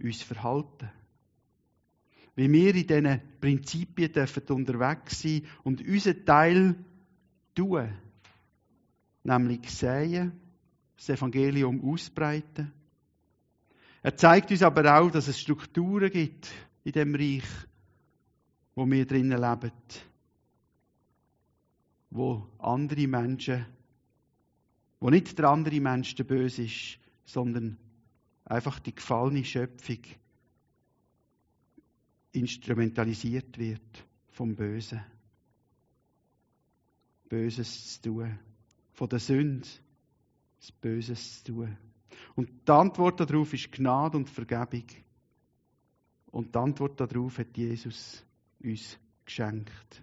uns 0.00 0.22
verhalten. 0.22 0.90
Wie 2.34 2.50
wir 2.50 2.74
in 2.74 2.86
diesen 2.86 3.20
Prinzipien 3.40 4.12
dürfen 4.12 4.42
unterwegs 4.48 5.22
sein 5.22 5.46
und 5.62 5.86
unseren 5.86 6.24
Teil 6.24 6.84
tun. 7.54 7.96
Nämlich 9.22 9.70
sehen, 9.70 10.32
das 10.96 11.10
Evangelium 11.10 11.80
ausbreiten. 11.88 12.72
Er 14.02 14.16
zeigt 14.16 14.50
uns 14.50 14.62
aber 14.62 14.98
auch, 14.98 15.10
dass 15.12 15.28
es 15.28 15.40
Strukturen 15.40 16.10
gibt 16.10 16.50
in 16.84 16.92
dem 16.92 17.14
Reich, 17.14 17.44
wo 18.74 18.86
wir 18.86 19.06
drinnen 19.06 19.40
leben, 19.40 19.72
wo 22.10 22.46
andere 22.58 23.06
Menschen 23.06 23.66
wo 25.02 25.10
nicht 25.10 25.36
der 25.36 25.48
andere 25.48 25.80
Mensch 25.80 26.14
der 26.14 26.22
Böse 26.22 26.62
ist, 26.62 27.00
sondern 27.24 27.76
einfach 28.44 28.78
die 28.78 28.94
gefallene 28.94 29.44
Schöpfung 29.44 29.98
instrumentalisiert 32.30 33.58
wird 33.58 34.06
vom 34.30 34.54
Bösen. 34.54 35.02
Böses 37.28 37.94
zu 37.94 38.02
tun. 38.02 38.38
Von 38.92 39.08
der 39.08 39.18
Sünde 39.18 39.66
das 40.60 40.70
Böses 40.70 41.42
zu 41.42 41.52
tun. 41.52 41.76
Und 42.36 42.48
die 42.68 42.72
Antwort 42.72 43.18
darauf 43.18 43.52
ist 43.52 43.72
Gnade 43.72 44.16
und 44.18 44.30
Vergebung. 44.30 44.86
Und 46.32 46.54
die 46.54 46.58
Antwort 46.58 46.98
darauf 46.98 47.38
hat 47.38 47.56
Jesus 47.56 48.24
uns 48.58 48.98
geschenkt. 49.24 50.02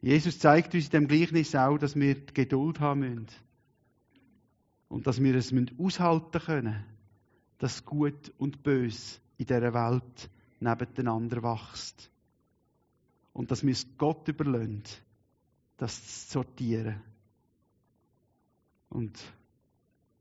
Jesus 0.00 0.38
zeigt 0.38 0.74
uns 0.74 0.86
in 0.86 0.90
dem 0.90 1.08
Gleichnis 1.08 1.54
auch, 1.54 1.78
dass 1.78 1.96
wir 1.96 2.14
Geduld 2.26 2.80
haben 2.80 3.00
müssen. 3.00 3.26
Und 4.88 5.06
dass 5.06 5.22
wir 5.22 5.34
es 5.34 5.52
aushalten 5.78 6.40
können, 6.40 6.84
dass 7.58 7.84
Gut 7.84 8.32
und 8.38 8.62
Bös 8.62 9.20
in 9.38 9.46
dieser 9.46 9.72
Welt 9.72 10.30
nebeneinander 10.60 11.42
wächst. 11.42 12.10
Und 13.32 13.50
dass 13.50 13.62
wir 13.62 13.72
es 13.72 13.86
Gott 13.96 14.26
überlassen, 14.26 14.82
das 15.76 16.26
zu 16.28 16.32
sortieren. 16.32 17.00
Und 18.88 19.16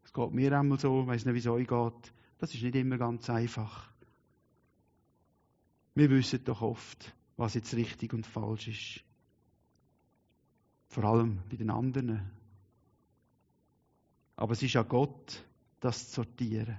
es 0.04 0.14
geht 0.14 0.32
mir 0.32 0.60
einmal 0.60 0.80
so, 0.80 1.02
ich 1.02 1.08
weiß 1.08 1.26
nicht, 1.26 1.34
wie 1.34 1.40
es 1.40 1.48
euch 1.48 1.68
geht, 1.68 2.14
das 2.38 2.54
ist 2.54 2.62
nicht 2.62 2.76
immer 2.76 2.98
ganz 2.98 3.30
einfach. 3.30 3.90
Wir 5.96 6.10
wissen 6.10 6.44
doch 6.44 6.62
oft, 6.62 7.16
was 7.38 7.56
jetzt 7.56 7.74
richtig 7.74 8.14
und 8.14 8.26
falsch 8.26 8.68
ist. 8.68 9.04
Vor 10.90 11.04
allem 11.04 11.42
bei 11.50 11.56
den 11.56 11.70
anderen. 11.70 12.32
Aber 14.36 14.54
es 14.54 14.62
ist 14.62 14.76
an 14.76 14.88
Gott, 14.88 15.44
das 15.80 16.10
zu 16.10 16.22
sortieren. 16.22 16.78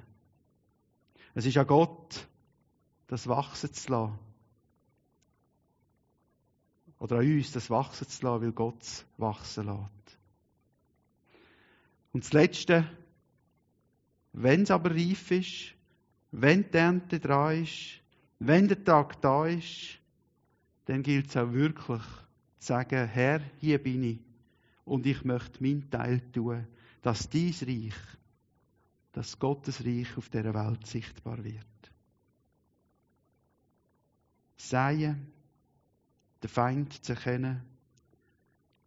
Es 1.35 1.47
ist 1.47 1.57
an 1.57 1.67
Gott, 1.67 2.27
das 3.09 3.27
wachsen 3.27 3.73
zu 3.73 3.91
lassen. 3.91 4.19
Oder 7.01 7.19
an 7.19 7.33
uns, 7.33 7.53
das 7.53 7.71
wachsen 7.71 8.09
zu 8.09 8.25
lassen, 8.25 8.43
weil 8.43 8.53
Gott 8.53 8.83
es 8.83 9.05
wachsen 9.17 9.67
lässt. 9.67 10.19
Und 12.13 12.25
das 12.25 12.33
Letzte, 12.33 12.89
wenn 14.33 14.63
es 14.63 14.71
aber 14.71 14.91
reif 14.91 15.31
ist, 15.31 15.75
wenn 16.31 16.71
die 16.71 16.77
Ernte 16.77 17.19
dran 17.19 17.63
ist, 17.63 18.01
wenn 18.39 18.69
der 18.69 18.85
Tag 18.85 19.21
da 19.21 19.47
ist, 19.47 19.99
dann 20.85 21.03
gilt 21.03 21.29
es 21.29 21.37
auch 21.37 21.53
wirklich 21.53 22.03
zu 22.59 22.67
sagen, 22.69 23.07
Herr, 23.07 23.41
hier 23.61 23.83
bin 23.83 24.03
ich 24.03 24.21
und 24.85 25.07
ich 25.07 25.25
möchte 25.25 25.63
meinen 25.63 25.91
Teil 25.91 26.21
tun, 26.33 26.67
dass 27.03 27.29
dies 27.29 27.63
Reich, 27.67 27.95
dass 29.13 29.39
Gottes 29.39 29.85
Reich 29.85 30.17
auf 30.17 30.29
dieser 30.29 30.55
Welt 30.55 30.87
sichtbar 30.87 31.43
wird. 31.43 31.65
Säen, 34.57 35.33
den 36.43 36.49
Feind 36.49 37.05
zu 37.05 37.13
erkennen, 37.13 37.63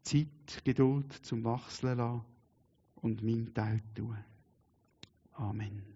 Zeit, 0.04 0.64
Geduld 0.64 1.14
zum 1.26 1.44
Wachsen 1.44 1.98
lassen 1.98 2.26
und 2.96 3.24
meinen 3.24 3.54
Teil 3.54 3.82
tun. 3.96 4.18
Amen. 5.42 5.91